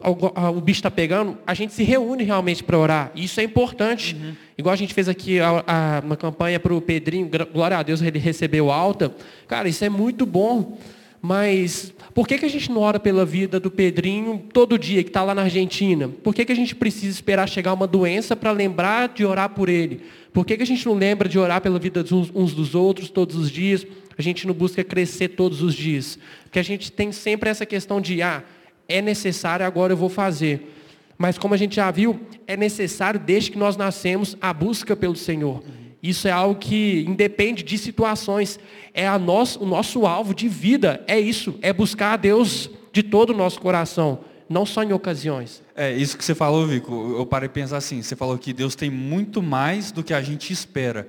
[0.00, 3.10] ah, o bicho está pegando, a gente se reúne realmente para orar.
[3.14, 4.14] E isso é importante.
[4.58, 8.02] Igual a gente fez aqui a, a- uma campanha para o Pedrinho, glória a Deus,
[8.02, 9.14] ele recebeu alta.
[9.48, 10.76] Cara, isso é muito bom.
[11.22, 15.08] Mas por que, que a gente não ora pela vida do Pedrinho todo dia, que
[15.08, 16.08] está lá na Argentina?
[16.22, 19.68] Por que, que a gente precisa esperar chegar uma doença para lembrar de orar por
[19.68, 20.02] ele?
[20.36, 23.08] Por que, que a gente não lembra de orar pela vida uns, uns dos outros
[23.08, 23.86] todos os dias?
[24.18, 26.18] A gente não busca crescer todos os dias?
[26.42, 28.44] Porque a gente tem sempre essa questão de, ah,
[28.86, 30.74] é necessário, agora eu vou fazer.
[31.16, 35.16] Mas como a gente já viu, é necessário, desde que nós nascemos, a busca pelo
[35.16, 35.64] Senhor.
[36.02, 38.60] Isso é algo que independe de situações.
[38.92, 41.02] É a nós, o nosso alvo de vida.
[41.08, 41.58] É isso.
[41.62, 44.20] É buscar a Deus de todo o nosso coração.
[44.48, 45.62] Não só em ocasiões.
[45.74, 48.74] É, isso que você falou, Vico, eu parei de pensar assim, você falou que Deus
[48.74, 51.08] tem muito mais do que a gente espera.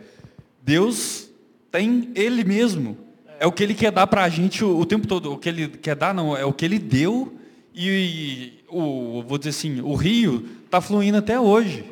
[0.63, 1.29] Deus
[1.71, 2.97] tem Ele mesmo.
[3.39, 5.33] É o que Ele quer dar para a gente o, o tempo todo.
[5.33, 7.38] O que Ele quer dar, não, é o que Ele deu
[7.75, 11.85] e, o, vou dizer assim, o rio está fluindo até hoje.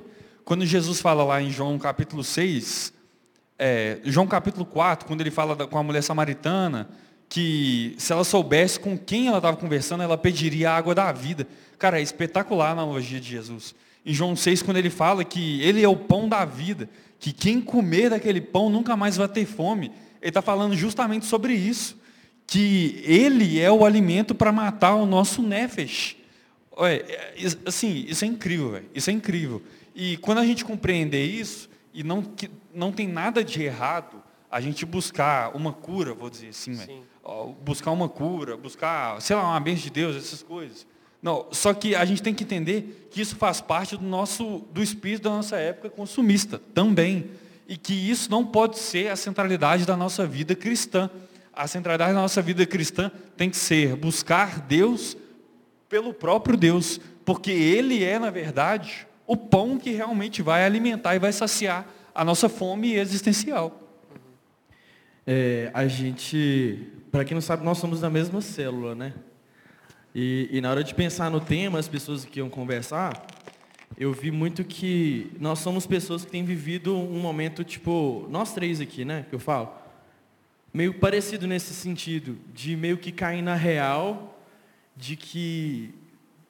[0.44, 2.92] Quando Jesus fala lá em João capítulo 6,
[3.58, 6.90] é, João capítulo 4, quando ele fala da- com a mulher samaritana,
[7.30, 11.48] que se ela soubesse com quem ela estava conversando, ela pediria a água da vida.
[11.78, 13.76] Cara, é espetacular a analogia de Jesus.
[14.06, 17.60] Em João 6, quando ele fala que ele é o pão da vida, que quem
[17.60, 21.98] comer daquele pão nunca mais vai ter fome, ele está falando justamente sobre isso.
[22.48, 26.16] Que ele é o alimento para matar o nosso nefesh.
[26.80, 27.34] É,
[27.66, 28.90] assim, isso é incrível, velho.
[28.94, 29.62] Isso é incrível.
[29.96, 34.22] E quando a gente compreender isso, e não, que, não tem nada de errado
[34.56, 37.04] a gente buscar uma cura, vou dizer assim, velho.
[37.22, 40.88] Ó, buscar uma cura, buscar, sei lá, uma bênção de Deus, essas coisas.
[41.22, 44.82] Não, só que a gente tem que entender que isso faz parte do nosso, do
[44.82, 47.32] espírito da nossa época consumista também.
[47.68, 51.10] E que isso não pode ser a centralidade da nossa vida cristã.
[51.52, 55.18] A centralidade da nossa vida cristã tem que ser buscar Deus
[55.90, 61.20] pelo próprio Deus, porque Ele é, na verdade, o pão que realmente vai alimentar e
[61.20, 63.82] vai saciar a nossa fome existencial.
[65.28, 69.14] É, a gente, para quem não sabe, nós somos da mesma célula, né?
[70.14, 73.26] E, e na hora de pensar no tema, as pessoas que iam conversar,
[73.98, 78.80] eu vi muito que nós somos pessoas que têm vivido um momento, tipo, nós três
[78.80, 79.74] aqui, né, que eu falo,
[80.74, 84.40] meio parecido nesse sentido, de meio que cair na real,
[84.96, 85.94] de que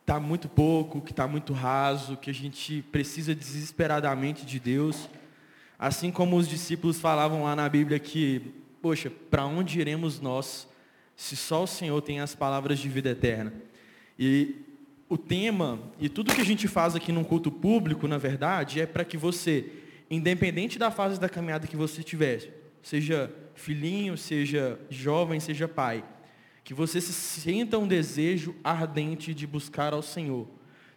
[0.05, 5.09] tá muito pouco, que tá muito raso, que a gente precisa desesperadamente de Deus.
[5.79, 8.53] Assim como os discípulos falavam lá na Bíblia que,
[8.85, 10.67] poxa, para onde iremos nós
[11.15, 13.51] se só o Senhor tem as palavras de vida eterna?
[14.19, 14.57] E
[15.09, 18.85] o tema e tudo que a gente faz aqui num culto público, na verdade, é
[18.85, 19.71] para que você,
[20.07, 22.51] independente da fase da caminhada que você tivesse,
[22.83, 26.05] seja filhinho, seja jovem, seja pai,
[26.63, 30.47] que você se sinta um desejo ardente de buscar ao Senhor.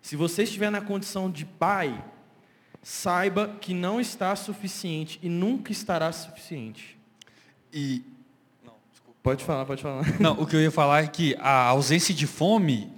[0.03, 2.05] Se você estiver na condição de pai,
[2.83, 6.98] saiba que não está suficiente e nunca estará suficiente.
[7.73, 8.03] E
[9.29, 10.05] Pode falar, pode falar.
[10.19, 12.91] não, o que eu ia falar é que a ausência de fome,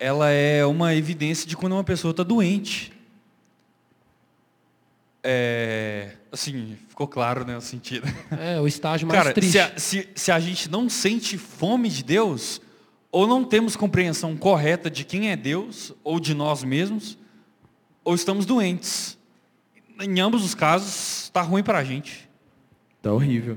[0.00, 2.92] ela é uma evidência de quando uma pessoa está doente.
[5.22, 8.06] é, assim, ficou claro, né, o sentido.
[8.32, 9.52] É, o estágio mais Cara, triste.
[9.52, 12.60] se a, se, se a gente não sente fome de Deus,
[13.12, 17.16] ou não temos compreensão correta de quem é Deus, ou de nós mesmos,
[18.04, 19.16] ou estamos doentes.
[20.00, 22.28] Em ambos os casos, está ruim para a gente.
[23.00, 23.56] Tá horrível.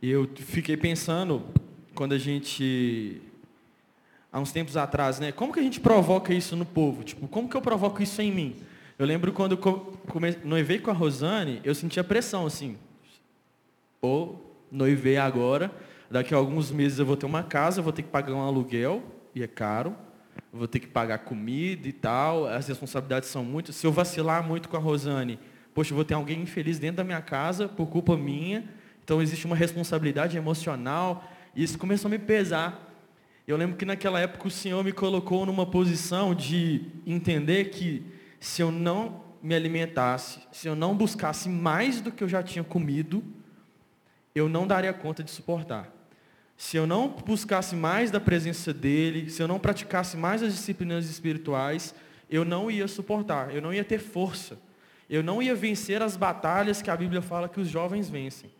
[0.00, 1.42] E eu fiquei pensando,
[1.92, 3.20] quando a gente,
[4.32, 5.32] há uns tempos atrás, né?
[5.32, 7.02] Como que a gente provoca isso no povo?
[7.02, 8.56] Tipo, como que eu provoco isso em mim?
[8.96, 12.76] Eu lembro quando eu come, noivei com a Rosane, eu sentia pressão, assim.
[14.00, 15.72] Ou noivei agora,
[16.08, 19.02] daqui a alguns meses eu vou ter uma casa, vou ter que pagar um aluguel,
[19.34, 19.96] e é caro.
[20.52, 23.74] Vou ter que pagar comida e tal, as responsabilidades são muitas.
[23.74, 25.38] Se eu vacilar muito com a Rosane,
[25.74, 28.64] poxa, eu vou ter alguém infeliz dentro da minha casa por culpa minha.
[29.08, 32.94] Então existe uma responsabilidade emocional, e isso começou a me pesar.
[33.46, 38.04] Eu lembro que naquela época o Senhor me colocou numa posição de entender que
[38.38, 42.62] se eu não me alimentasse, se eu não buscasse mais do que eu já tinha
[42.62, 43.24] comido,
[44.34, 45.90] eu não daria conta de suportar.
[46.54, 51.08] Se eu não buscasse mais da presença dele, se eu não praticasse mais as disciplinas
[51.08, 51.94] espirituais,
[52.28, 54.58] eu não ia suportar, eu não ia ter força.
[55.08, 58.57] Eu não ia vencer as batalhas que a Bíblia fala que os jovens vencem.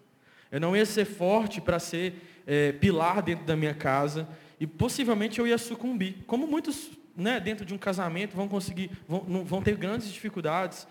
[0.50, 2.14] Eu não ia ser forte para ser
[2.46, 4.28] é, pilar dentro da minha casa
[4.58, 9.44] e possivelmente eu ia sucumbir, como muitos né, dentro de um casamento vão conseguir, vão,
[9.44, 10.86] vão ter grandes dificuldades.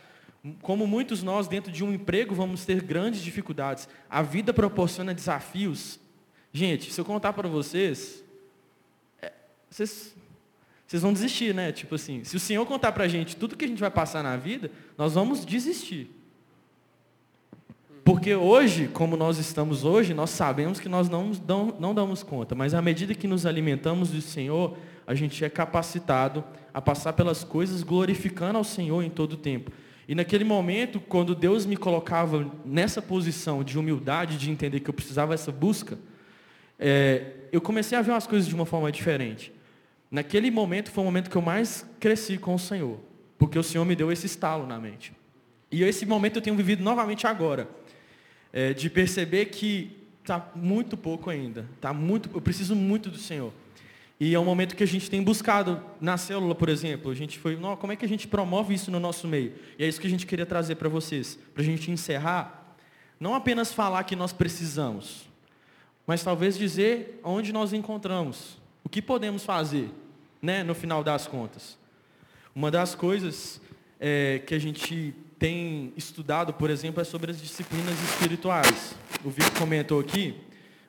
[0.62, 3.88] Como muitos nós, dentro de um emprego, vamos ter grandes dificuldades.
[4.10, 6.00] A vida proporciona desafios.
[6.52, 8.24] Gente, se eu contar para vocês,
[9.22, 9.32] é,
[9.70, 10.16] vocês,
[10.86, 11.72] vocês vão desistir, né?
[11.72, 14.22] Tipo assim, se o Senhor contar para a gente tudo que a gente vai passar
[14.22, 16.10] na vida, nós vamos desistir.
[18.08, 21.30] Porque hoje, como nós estamos hoje, nós sabemos que nós não,
[21.78, 22.56] não, damos conta.
[22.56, 26.42] Mas à medida que nos alimentamos do Senhor, a gente é capacitado
[26.74, 29.74] a passar pelas coisas glorificando ao Senhor em todo o tempo.
[30.08, 34.94] E naquele momento, quando Deus me colocava nessa posição de humildade, de entender que eu
[34.94, 36.00] precisava dessa busca,
[36.80, 39.52] é, eu comecei a ver as coisas de uma forma diferente.
[40.10, 43.02] Naquele momento foi o momento que eu mais cresci com o Senhor,
[43.38, 45.12] porque o Senhor me deu esse estalo na mente.
[45.70, 47.68] E esse momento eu tenho vivido novamente agora,
[48.58, 53.54] é, de perceber que está muito pouco ainda, tá muito, eu preciso muito do Senhor.
[54.20, 57.12] E é um momento que a gente tem buscado na célula, por exemplo.
[57.12, 59.54] A gente foi, não, como é que a gente promove isso no nosso meio?
[59.78, 62.76] E é isso que a gente queria trazer para vocês, para a gente encerrar.
[63.20, 65.30] Não apenas falar que nós precisamos,
[66.08, 69.92] mas talvez dizer onde nós encontramos, o que podemos fazer,
[70.42, 71.78] né, no final das contas.
[72.56, 73.62] Uma das coisas
[74.00, 78.96] é, que a gente tem estudado, por exemplo, é sobre as disciplinas espirituais.
[79.24, 80.36] O Vitor comentou aqui,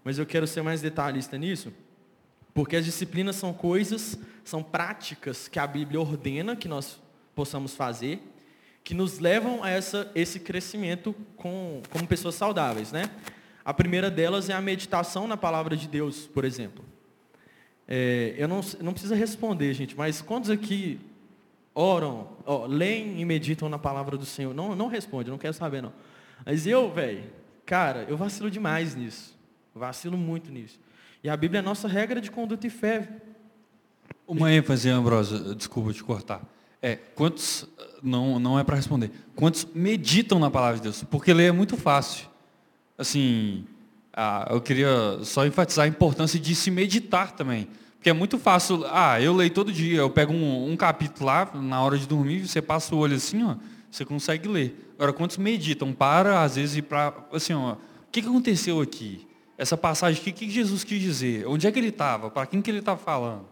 [0.03, 1.73] mas eu quero ser mais detalhista nisso.
[2.55, 6.99] Porque as disciplinas são coisas, são práticas que a Bíblia ordena que nós
[7.35, 8.21] possamos fazer,
[8.83, 12.91] que nos levam a essa, esse crescimento com, como pessoas saudáveis.
[12.91, 13.11] Né?
[13.65, 16.85] A primeira delas é a meditação na palavra de Deus, por exemplo.
[17.87, 20.99] É, eu não, não precisa responder, gente, mas quantos aqui
[21.79, 24.53] oram, ó, leem e meditam na palavra do Senhor?
[24.53, 25.93] Não, não responde, não quero saber não.
[26.45, 27.23] Mas eu, velho,
[27.65, 29.39] cara, eu vacilo demais nisso.
[29.73, 30.81] vacilo muito nisso.
[31.23, 33.09] E a Bíblia é a nossa regra de conduta e fé.
[34.27, 36.43] Uma ênfase, Ambrosa, desculpa te cortar.
[36.83, 37.69] É, quantos,
[38.03, 41.05] não, não é para responder, quantos meditam na palavra de Deus?
[41.05, 42.27] Porque ler é muito fácil.
[42.97, 43.65] Assim,
[44.13, 47.69] ah, eu queria só enfatizar a importância de se meditar também.
[47.99, 51.51] Porque é muito fácil, ah, eu leio todo dia, eu pego um, um capítulo lá,
[51.55, 53.57] na hora de dormir, você passa o olho assim, ó,
[53.91, 54.93] você consegue ler.
[54.97, 55.93] Agora, quantos meditam?
[55.93, 57.79] Para, às vezes, para, assim, ó, o
[58.11, 59.29] que aconteceu aqui?
[59.59, 61.45] essa passagem, o que, que Jesus quis dizer?
[61.49, 62.31] Onde é que ele estava?
[62.31, 63.45] Para quem que ele estava falando?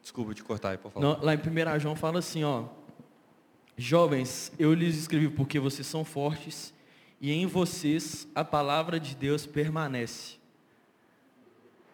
[0.00, 1.02] Desculpa te cortar aí, por favor.
[1.02, 2.66] Não, lá em 1 João fala assim, ó.
[3.76, 6.72] Jovens, eu lhes escrevi porque vocês são fortes
[7.20, 10.36] e em vocês a palavra de Deus permanece.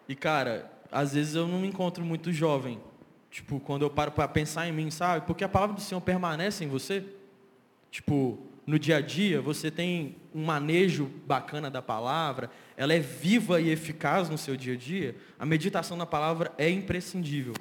[0.07, 2.81] E cara, às vezes eu não me encontro muito jovem.
[3.31, 5.27] Tipo, quando eu paro para pensar em mim, sabe?
[5.27, 7.05] Porque a palavra do Senhor permanece em você.
[7.91, 13.61] Tipo, no dia a dia, você tem um manejo bacana da palavra, ela é viva
[13.61, 17.55] e eficaz no seu dia a dia, a meditação na palavra é imprescindível.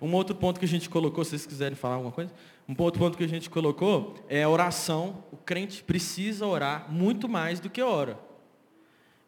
[0.00, 2.32] Um outro ponto que a gente colocou, se vocês quiserem falar alguma coisa,
[2.68, 5.24] um outro ponto que a gente colocou é a oração.
[5.32, 8.27] O crente precisa orar muito mais do que ora.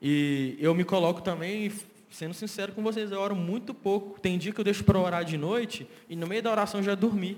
[0.01, 1.71] E eu me coloco também,
[2.11, 4.19] sendo sincero com vocês, eu oro muito pouco.
[4.21, 6.95] Tem dia que eu deixo para orar de noite e no meio da oração já
[6.95, 7.37] dormi.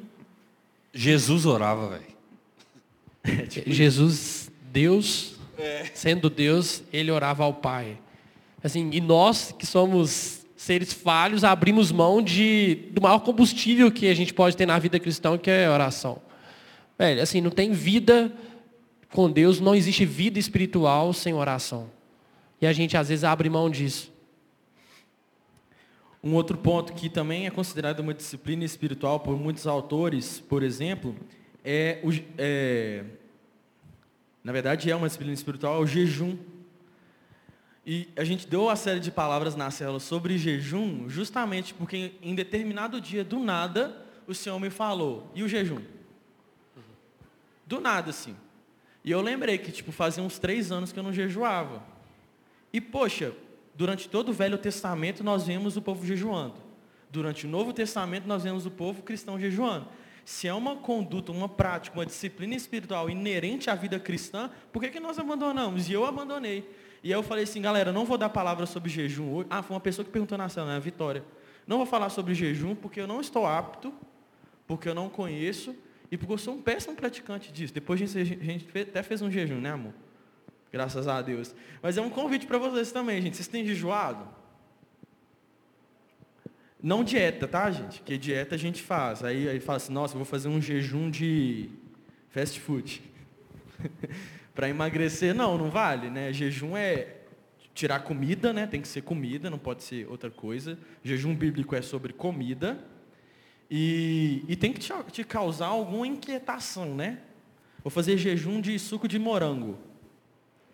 [0.92, 2.12] Jesus orava, velho.
[3.24, 5.86] É, tipo Jesus, Deus, é.
[5.94, 7.98] sendo Deus, ele orava ao Pai.
[8.62, 14.14] Assim, e nós que somos seres falhos, abrimos mão de, do maior combustível que a
[14.14, 16.22] gente pode ter na vida cristã, que é a oração.
[16.96, 18.32] Velho, assim, não tem vida
[19.10, 21.90] com Deus, não existe vida espiritual sem oração.
[22.62, 24.12] E a gente às vezes abre mão disso.
[26.22, 31.16] Um outro ponto que também é considerado uma disciplina espiritual por muitos autores, por exemplo,
[31.64, 33.04] é, o, é
[34.44, 36.38] na verdade é uma disciplina espiritual, é o jejum.
[37.84, 42.32] E a gente deu a série de palavras na célula sobre jejum, justamente porque em
[42.32, 45.82] determinado dia, do nada, o Senhor me falou, e o jejum?
[47.66, 48.36] Do nada, assim.
[49.04, 51.90] E eu lembrei que, tipo, fazia uns três anos que eu não jejuava.
[52.72, 53.32] E, poxa,
[53.74, 56.54] durante todo o Velho Testamento nós vemos o povo jejuando.
[57.10, 59.86] Durante o Novo Testamento nós vemos o povo cristão jejuando.
[60.24, 64.88] Se é uma conduta, uma prática, uma disciplina espiritual inerente à vida cristã, por que,
[64.88, 65.88] que nós abandonamos?
[65.88, 66.68] E eu abandonei.
[67.02, 69.48] E aí eu falei assim, galera, não vou dar palavra sobre jejum hoje.
[69.50, 70.76] Ah, foi uma pessoa que perguntou na cena, né?
[70.76, 71.24] A Vitória.
[71.66, 73.92] Não vou falar sobre jejum porque eu não estou apto,
[74.66, 75.74] porque eu não conheço
[76.10, 77.74] e porque eu sou um péssimo praticante disso.
[77.74, 79.92] Depois a gente, a gente até fez um jejum, né, amor?
[80.72, 81.54] Graças a Deus.
[81.82, 83.36] Mas é um convite para vocês também, gente.
[83.36, 84.26] Vocês têm jejuado?
[86.82, 87.98] Não dieta, tá, gente?
[87.98, 89.22] Porque dieta a gente faz.
[89.22, 91.68] Aí, aí fala assim, nossa, eu vou fazer um jejum de
[92.30, 93.02] fast food.
[94.54, 96.32] para emagrecer, não, não vale, né?
[96.32, 97.16] Jejum é
[97.74, 98.66] tirar comida, né?
[98.66, 100.78] Tem que ser comida, não pode ser outra coisa.
[101.04, 102.78] Jejum bíblico é sobre comida.
[103.70, 107.18] E, e tem que te, te causar alguma inquietação, né?
[107.82, 109.78] Vou fazer jejum de suco de morango.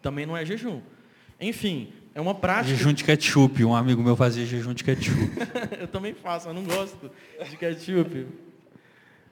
[0.02, 0.80] Também não é jejum.
[1.40, 2.76] Enfim, é uma prática.
[2.76, 3.64] Jejum de ketchup.
[3.64, 5.18] Um amigo meu fazia jejum de ketchup.
[5.78, 7.10] eu também faço, eu não gosto
[7.48, 8.26] de ketchup.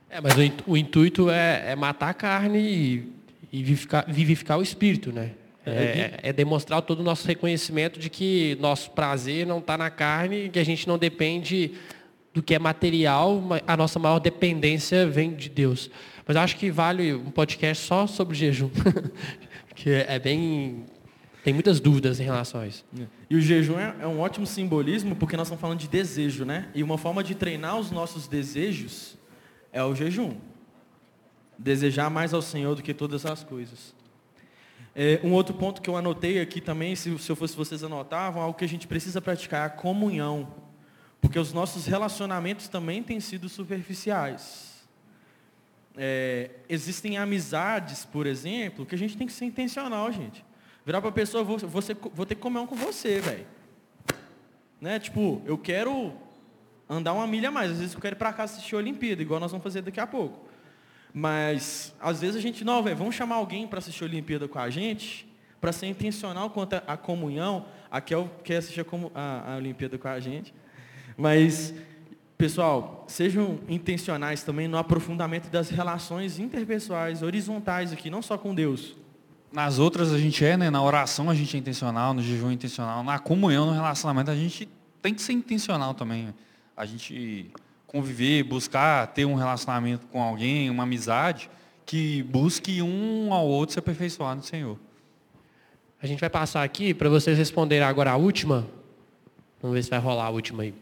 [0.09, 3.17] É, mas o, o intuito é, é matar a carne e
[3.53, 5.33] e vivificar, vivificar o espírito, né?
[5.65, 9.91] É, é, é, demonstrar todo o nosso reconhecimento de que nosso prazer não está na
[9.91, 11.73] carne, que a gente não depende
[12.33, 15.91] do que é material, a nossa maior dependência vem de Deus.
[16.25, 18.71] Mas acho que vale um podcast só sobre jejum,
[19.77, 20.87] que é bem
[21.45, 22.85] tem muitas dúvidas em relação a isso.
[23.31, 26.69] E o jejum é, é um ótimo simbolismo porque nós estamos falando de desejo, né?
[26.75, 29.17] E uma forma de treinar os nossos desejos
[29.73, 30.37] é o jejum.
[31.57, 33.95] Desejar mais ao Senhor do que todas as coisas.
[34.93, 38.43] É, um outro ponto que eu anotei aqui também, se, se eu fosse vocês anotavam,
[38.43, 40.49] algo que a gente precisa praticar é a comunhão.
[41.21, 44.76] Porque os nossos relacionamentos também têm sido superficiais.
[45.97, 50.45] É, existem amizades, por exemplo, que a gente tem que ser intencional, gente.
[50.85, 53.47] Virar para a pessoa, vou, ser, vou ter que comer um com você, velho.
[54.81, 54.99] Né?
[54.99, 56.13] Tipo, eu quero
[56.89, 57.73] andar uma milha a mais.
[57.73, 59.99] Às vezes eu quero ir para casa assistir a Olimpíada, igual nós vamos fazer daqui
[59.99, 60.47] a pouco.
[61.13, 64.59] Mas, às vezes a gente, não, velho, vamos chamar alguém para assistir a Olimpíada com
[64.59, 65.27] a gente,
[65.61, 67.67] para ser intencional quanto à comunhão.
[67.91, 70.55] A Kel quer assistir a, a Olimpíada com a gente.
[71.17, 71.75] Mas,
[72.37, 78.95] pessoal, sejam intencionais também no aprofundamento das relações interpessoais, horizontais aqui, não só com Deus.
[79.53, 80.69] Nas outras a gente é, né?
[80.69, 84.35] Na oração a gente é intencional, no jejum é intencional, na comunhão, no relacionamento a
[84.35, 84.69] gente
[85.01, 86.35] tem que ser intencional também.
[86.77, 87.51] A gente
[87.87, 91.49] conviver, buscar ter um relacionamento com alguém, uma amizade,
[91.87, 94.79] que busque um ao outro se aperfeiçoar no Senhor.
[96.03, 98.67] A gente vai passar aqui para vocês responderem agora a última.
[99.63, 100.75] Vamos ver se vai rolar a última aí.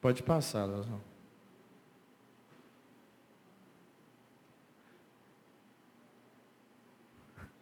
[0.00, 1.00] Pode passar, Leozão.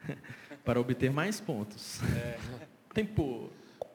[0.65, 2.01] para obter mais pontos.
[2.15, 2.39] É.
[2.95, 3.51] Tempo.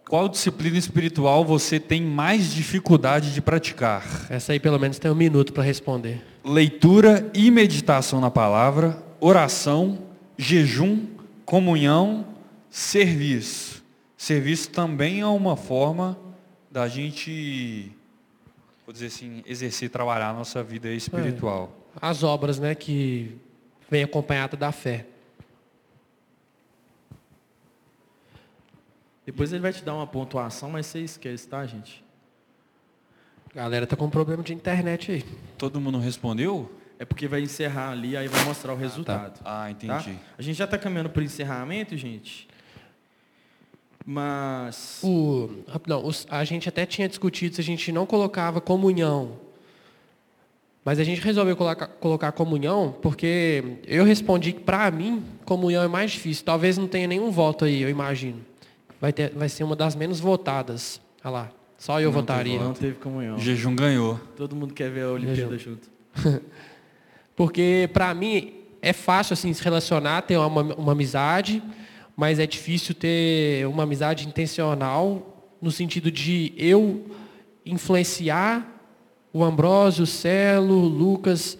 [0.07, 4.27] Qual disciplina espiritual você tem mais dificuldade de praticar?
[4.29, 6.21] Essa aí pelo menos tem um minuto para responder.
[6.43, 9.99] Leitura e meditação na palavra, oração,
[10.37, 11.07] jejum,
[11.45, 12.27] comunhão,
[12.69, 13.81] serviço.
[14.17, 16.17] Serviço também é uma forma
[16.69, 17.91] da gente,
[18.85, 21.71] vou dizer assim, exercer, trabalhar a nossa vida espiritual.
[21.95, 21.99] É.
[22.01, 23.37] As obras, né, que
[23.89, 25.05] vem acompanhada da fé.
[29.25, 32.03] Depois ele vai te dar uma pontuação, mas você esquece, tá, gente?
[33.51, 35.23] A galera tá com um problema de internet aí.
[35.57, 36.69] Todo mundo respondeu?
[36.99, 39.39] É porque vai encerrar ali, aí vai mostrar o resultado.
[39.41, 39.63] Ah, tá.
[39.63, 40.13] ah entendi.
[40.13, 40.19] Tá?
[40.37, 42.47] A gente já está caminhando para o encerramento, gente.
[44.05, 44.99] Mas.
[45.03, 45.49] O,
[45.87, 49.37] não, a gente até tinha discutido se a gente não colocava comunhão.
[50.85, 55.87] Mas a gente resolveu colocar, colocar comunhão porque eu respondi que para mim comunhão é
[55.87, 56.43] mais difícil.
[56.43, 58.41] Talvez não tenha nenhum voto aí, eu imagino
[59.03, 61.01] vai, ter, vai ser uma das menos votadas.
[61.25, 61.51] Olha lá.
[61.77, 62.53] Só eu não votaria.
[62.53, 63.37] Teve, não teve comunhão.
[63.37, 64.17] Jejum ganhou.
[64.37, 65.89] Todo mundo quer ver a Olimpíada junto.
[67.35, 71.61] Porque, para mim, é fácil assim, se relacionar, ter uma, uma amizade,
[72.15, 77.05] mas é difícil ter uma amizade intencional no sentido de eu
[77.65, 78.69] influenciar
[79.31, 81.57] o Ambrósio, o Celo, o Lucas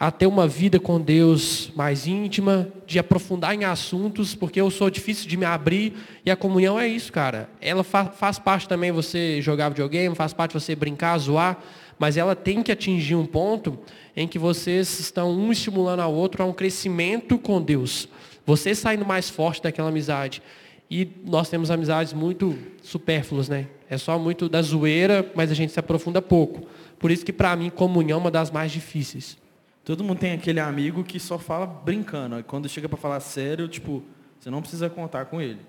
[0.00, 4.88] a ter uma vida com Deus mais íntima, de aprofundar em assuntos, porque eu sou
[4.88, 5.92] difícil de me abrir
[6.24, 7.50] e a comunhão é isso, cara.
[7.60, 11.58] Ela fa faz parte também você jogar videogame, faz parte você brincar, zoar,
[11.98, 13.76] mas ela tem que atingir um ponto
[14.16, 18.08] em que vocês estão um estimulando ao outro a um crescimento com Deus.
[18.48, 20.42] Você saindo mais forte daquela amizade.
[20.90, 23.66] E nós temos amizades muito supérfluas, né?
[23.90, 26.66] É só muito da zoeira, mas a gente se aprofunda pouco.
[26.98, 29.36] Por isso que para mim comunhão é uma das mais difíceis.
[29.84, 32.42] Todo mundo tem aquele amigo que só fala brincando.
[32.44, 34.02] Quando chega para falar sério, tipo,
[34.40, 35.60] você não precisa contar com ele.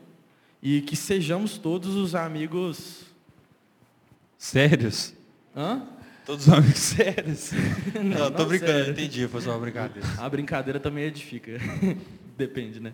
[0.63, 3.01] E que sejamos todos os amigos.
[4.37, 5.13] Sérios?
[5.53, 5.81] Hã?
[6.25, 7.51] Todos os amigos sérios?
[7.93, 8.91] Não, não, tô não brincando, sério.
[8.91, 10.07] entendi, foi só uma brincadeira.
[10.17, 11.59] A brincadeira também edifica.
[12.39, 12.93] Depende, né?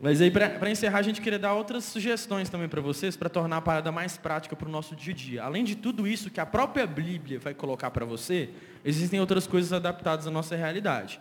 [0.00, 3.56] Mas aí, para encerrar, a gente queria dar outras sugestões também para vocês, para tornar
[3.56, 5.42] a parada mais prática para o nosso dia a dia.
[5.42, 8.50] Além de tudo isso que a própria Bíblia vai colocar para você,
[8.84, 11.20] existem outras coisas adaptadas à nossa realidade.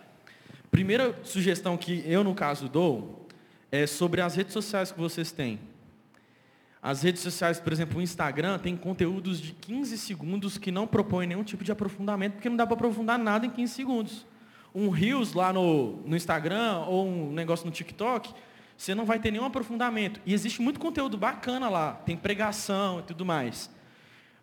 [0.69, 3.27] Primeira sugestão que eu, no caso, dou
[3.71, 5.59] é sobre as redes sociais que vocês têm.
[6.79, 11.25] As redes sociais, por exemplo, o Instagram, tem conteúdos de 15 segundos que não propõem
[11.25, 14.23] nenhum tipo de aprofundamento, porque não dá para aprofundar nada em 15 segundos.
[14.73, 18.33] Um Reels lá no, no Instagram ou um negócio no TikTok,
[18.77, 20.21] você não vai ter nenhum aprofundamento.
[20.25, 23.69] E existe muito conteúdo bacana lá, tem pregação e tudo mais.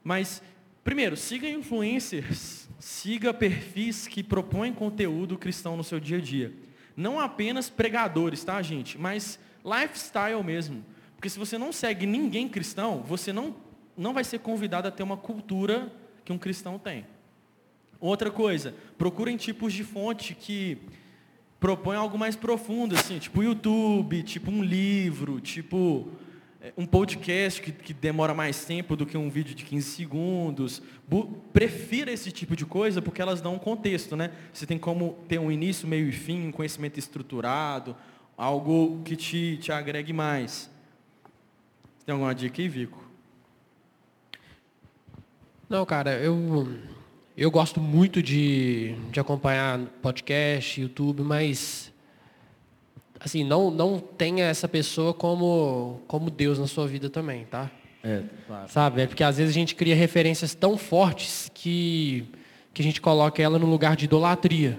[0.02, 0.42] Mas,
[0.82, 6.52] primeiro, siga influencers, siga perfis que propõem conteúdo cristão no seu dia a dia.
[6.96, 8.98] Não apenas pregadores, tá, gente?
[8.98, 10.84] Mas lifestyle mesmo.
[11.16, 13.56] Porque se você não segue ninguém cristão, você não,
[13.96, 15.92] não vai ser convidado a ter uma cultura
[16.24, 17.06] que um cristão tem.
[18.06, 20.76] Outra coisa, procurem tipos de fonte que
[21.58, 26.06] propõem algo mais profundo, assim, tipo YouTube, tipo um livro, tipo
[26.60, 30.82] é, um podcast que, que demora mais tempo do que um vídeo de 15 segundos.
[31.50, 34.32] Prefira esse tipo de coisa porque elas dão um contexto, né?
[34.52, 37.96] Você tem como ter um início, meio e fim, um conhecimento estruturado,
[38.36, 40.70] algo que te, te agregue mais.
[42.04, 43.02] Tem alguma dica aí, Vico?
[45.70, 46.68] Não, cara, eu,
[47.36, 51.92] eu gosto muito de, de acompanhar podcast, YouTube, mas
[53.18, 57.70] assim, não, não tenha essa pessoa como, como Deus na sua vida também, tá?
[58.04, 58.68] É, claro.
[58.70, 59.02] Sabe?
[59.02, 62.26] É porque às vezes a gente cria referências tão fortes que,
[62.72, 64.78] que a gente coloca ela no lugar de idolatria.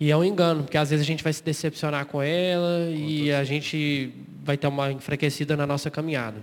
[0.00, 3.30] E é um engano, porque às vezes a gente vai se decepcionar com ela e
[3.30, 4.12] a gente
[4.42, 6.42] vai ter uma enfraquecida na nossa caminhada.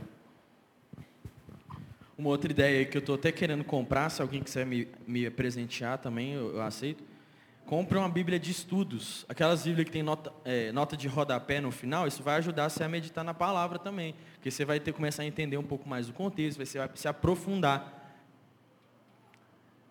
[2.22, 5.98] Uma outra ideia que eu estou até querendo comprar, se alguém quiser me, me presentear
[5.98, 7.04] também, eu, eu aceito.
[7.66, 9.26] Compre uma Bíblia de estudos.
[9.28, 12.84] Aquelas Bíblias que tem nota, é, nota de rodapé no final, isso vai ajudar você
[12.84, 14.14] a meditar na palavra também.
[14.36, 17.08] Porque você vai ter começar a entender um pouco mais o contexto, você vai se
[17.08, 18.22] aprofundar.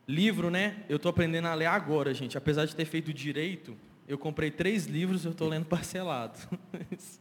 [0.07, 0.85] Livro, né?
[0.89, 2.39] Eu estou aprendendo a ler agora, gente.
[2.39, 3.77] Apesar de ter feito direito,
[4.07, 6.39] eu comprei três livros e eu estou lendo parcelado.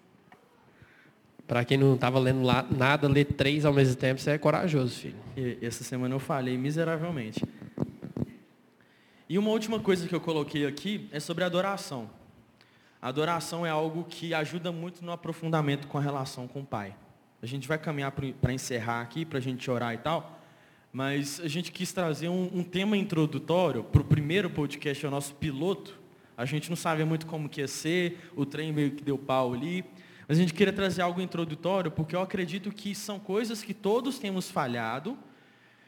[1.50, 5.00] Para quem não estava lendo lá, nada, ler três ao mesmo tempo, você é corajoso,
[5.00, 5.16] filho.
[5.36, 7.44] E essa semana eu falhei miseravelmente.
[9.28, 12.08] E uma última coisa que eu coloquei aqui é sobre adoração.
[13.02, 16.96] Adoração é algo que ajuda muito no aprofundamento com a relação com o Pai.
[17.42, 20.40] A gente vai caminhar para encerrar aqui, para a gente orar e tal,
[20.94, 25.12] mas a gente quis trazer um, um tema introdutório para o primeiro podcast, é o
[25.12, 26.00] nosso piloto.
[26.38, 29.52] A gente não sabia muito como que ia ser, o trem meio que deu pau
[29.52, 29.84] ali,
[30.30, 34.20] mas a gente queria trazer algo introdutório, porque eu acredito que são coisas que todos
[34.20, 35.18] temos falhado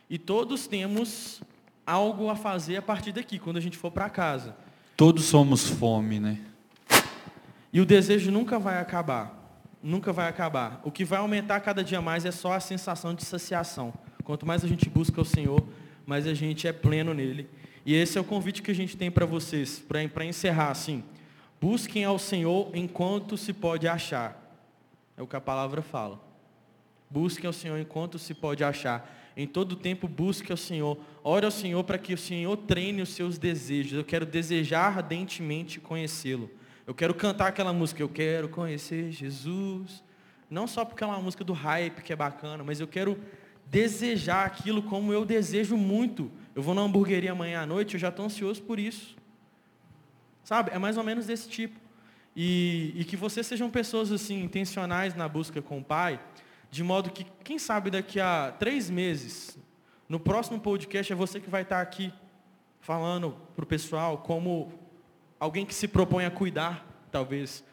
[0.09, 1.43] e todos temos
[1.85, 4.55] algo a fazer a partir daqui, quando a gente for para casa.
[4.97, 6.39] Todos somos fome, né?
[7.71, 9.61] E o desejo nunca vai acabar.
[9.81, 10.81] Nunca vai acabar.
[10.83, 13.93] O que vai aumentar cada dia mais é só a sensação de saciação.
[14.23, 15.63] Quanto mais a gente busca o Senhor,
[16.03, 17.47] mais a gente é pleno nele.
[17.85, 21.03] E esse é o convite que a gente tem para vocês, para encerrar assim.
[21.61, 24.35] Busquem ao Senhor enquanto se pode achar.
[25.15, 26.19] É o que a palavra fala.
[27.07, 29.07] Busquem ao Senhor enquanto se pode achar.
[29.37, 30.97] Em todo tempo busque ao Senhor.
[31.23, 33.93] Ore ao Senhor para que o Senhor treine os seus desejos.
[33.93, 36.49] Eu quero desejar ardentemente conhecê-lo.
[36.87, 38.01] Eu quero cantar aquela música.
[38.01, 40.03] Eu quero conhecer Jesus.
[40.49, 43.19] Não só porque é uma música do hype que é bacana, mas eu quero
[43.67, 46.31] desejar aquilo como eu desejo muito.
[46.55, 49.20] Eu vou na hamburgueria amanhã à noite, eu já estou ansioso por isso.
[50.43, 50.71] Sabe?
[50.71, 51.79] É mais ou menos desse tipo.
[52.35, 56.19] E, e que vocês sejam pessoas assim intencionais na busca com o Pai,
[56.69, 59.57] de modo que, quem sabe daqui a três meses,
[60.07, 62.13] no próximo podcast é você que vai estar aqui
[62.79, 64.71] falando para o pessoal como
[65.39, 67.63] alguém que se propõe a cuidar, talvez,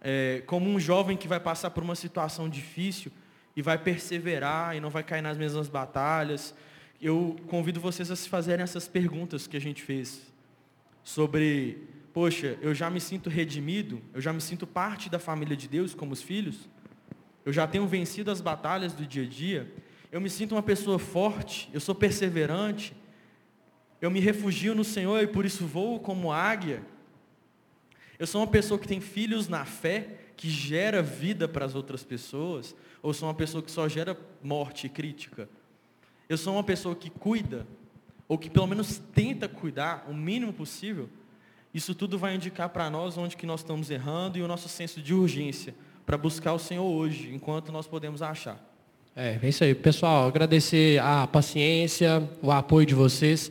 [0.00, 3.12] é, como um jovem que vai passar por uma situação difícil
[3.54, 6.54] e vai perseverar e não vai cair nas mesmas batalhas.
[7.00, 10.33] Eu convido vocês a se fazerem essas perguntas que a gente fez
[11.04, 15.68] sobre, poxa, eu já me sinto redimido, eu já me sinto parte da família de
[15.68, 16.68] Deus como os filhos,
[17.44, 19.72] eu já tenho vencido as batalhas do dia a dia,
[20.10, 22.96] eu me sinto uma pessoa forte, eu sou perseverante,
[24.00, 26.82] eu me refugio no Senhor e por isso voo como águia.
[28.18, 32.02] Eu sou uma pessoa que tem filhos na fé, que gera vida para as outras
[32.02, 35.48] pessoas, ou sou uma pessoa que só gera morte e crítica?
[36.28, 37.66] Eu sou uma pessoa que cuida,
[38.28, 41.08] ou que pelo menos tenta cuidar o mínimo possível?
[41.72, 45.02] Isso tudo vai indicar para nós onde que nós estamos errando e o nosso senso
[45.02, 45.74] de urgência
[46.06, 48.62] para buscar o Senhor hoje, enquanto nós podemos achar.
[49.16, 49.74] É, é isso aí.
[49.74, 53.50] Pessoal, agradecer a paciência, o apoio de vocês.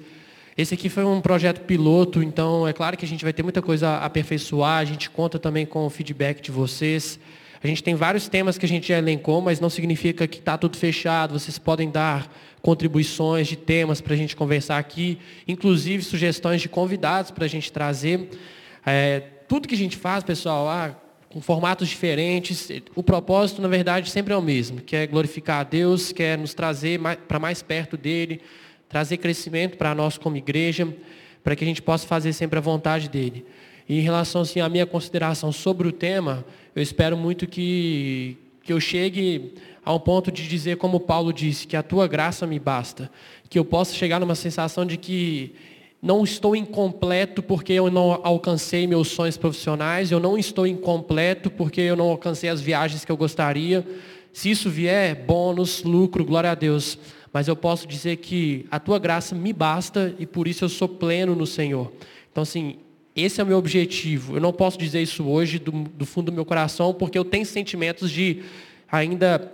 [0.55, 3.61] Esse aqui foi um projeto piloto, então é claro que a gente vai ter muita
[3.61, 7.19] coisa a aperfeiçoar, a gente conta também com o feedback de vocês.
[7.63, 10.57] A gente tem vários temas que a gente já elencou, mas não significa que está
[10.57, 11.39] tudo fechado.
[11.39, 12.29] Vocês podem dar
[12.61, 15.17] contribuições de temas para a gente conversar aqui,
[15.47, 18.29] inclusive sugestões de convidados para a gente trazer.
[18.85, 20.93] É, tudo que a gente faz, pessoal, ah,
[21.29, 25.63] com formatos diferentes, o propósito, na verdade, sempre é o mesmo, que é glorificar a
[25.63, 26.99] Deus, quer nos trazer
[27.29, 28.41] para mais perto dele,
[28.89, 30.93] trazer crescimento para nós como igreja,
[31.41, 33.45] para que a gente possa fazer sempre a vontade dele.
[33.87, 36.45] E em relação assim, à minha consideração sobre o tema,
[36.75, 39.53] eu espero muito que, que eu chegue
[39.85, 43.11] a um ponto de dizer, como Paulo disse, que a tua graça me basta.
[43.49, 45.53] Que eu possa chegar numa sensação de que
[46.01, 51.81] não estou incompleto porque eu não alcancei meus sonhos profissionais, eu não estou incompleto porque
[51.81, 53.85] eu não alcancei as viagens que eu gostaria.
[54.31, 56.97] Se isso vier, bônus, lucro, glória a Deus
[57.33, 60.87] mas eu posso dizer que a tua graça me basta e por isso eu sou
[60.87, 61.91] pleno no Senhor.
[62.31, 62.77] Então, assim,
[63.15, 64.35] esse é o meu objetivo.
[64.37, 67.45] Eu não posso dizer isso hoje do, do fundo do meu coração, porque eu tenho
[67.45, 68.43] sentimentos de
[68.91, 69.51] ainda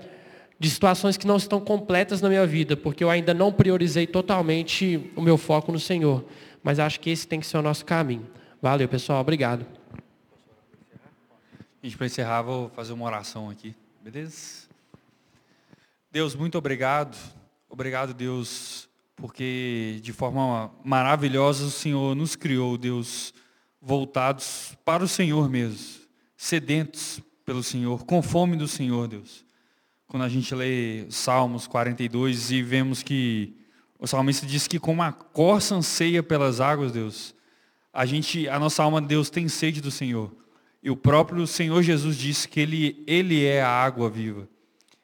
[0.59, 5.09] de situações que não estão completas na minha vida, porque eu ainda não priorizei totalmente
[5.15, 6.25] o meu foco no Senhor.
[6.61, 8.27] Mas acho que esse tem que ser o nosso caminho.
[8.61, 9.21] Valeu, pessoal.
[9.21, 9.65] Obrigado.
[11.81, 13.73] Gente, para encerrar, vou fazer uma oração aqui.
[14.03, 14.67] Beleza?
[16.11, 17.15] Deus, muito obrigado
[17.71, 23.31] Obrigado, Deus, porque de forma maravilhosa o Senhor nos criou, Deus,
[23.81, 26.01] voltados para o Senhor mesmo,
[26.35, 29.45] sedentos pelo Senhor, com fome do Senhor, Deus.
[30.07, 33.55] Quando a gente lê Salmos 42 e vemos que
[33.99, 37.35] o salmista diz que como a corça anseia pelas águas, Deus,
[37.93, 40.31] a gente, a nossa alma, Deus, tem sede do Senhor.
[40.81, 44.47] E o próprio Senhor Jesus disse que Ele, Ele é a água viva.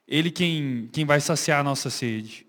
[0.08, 2.48] Ele quem, quem vai saciar a nossa sede.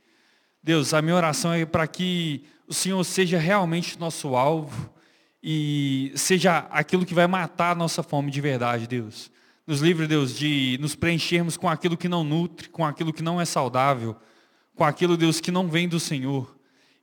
[0.62, 4.90] Deus, a minha oração é para que o Senhor seja realmente nosso alvo
[5.48, 9.30] e seja aquilo que vai matar a nossa fome de verdade, Deus.
[9.64, 13.40] Nos livre, Deus, de nos preenchermos com aquilo que não nutre, com aquilo que não
[13.40, 14.16] é saudável,
[14.74, 16.52] com aquilo, Deus, que não vem do Senhor.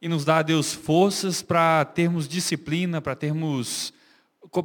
[0.02, 3.94] E nos dá, Deus, forças para termos disciplina, para termos,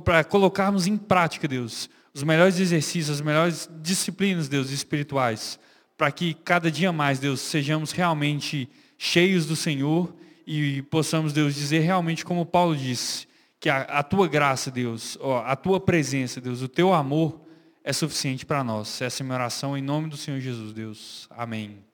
[0.04, 5.56] para colocarmos em prática, Deus, os melhores exercícios, as melhores disciplinas, Deus, espirituais,
[5.96, 8.68] para que cada dia mais, Deus, sejamos realmente
[8.98, 10.12] cheios do Senhor
[10.44, 13.27] e possamos, Deus, dizer realmente como Paulo disse,
[13.60, 17.40] que a, a tua graça, Deus, ó, a tua presença, Deus, o teu amor
[17.82, 19.00] é suficiente para nós.
[19.00, 21.28] Essa é a minha oração em nome do Senhor Jesus, Deus.
[21.30, 21.87] Amém.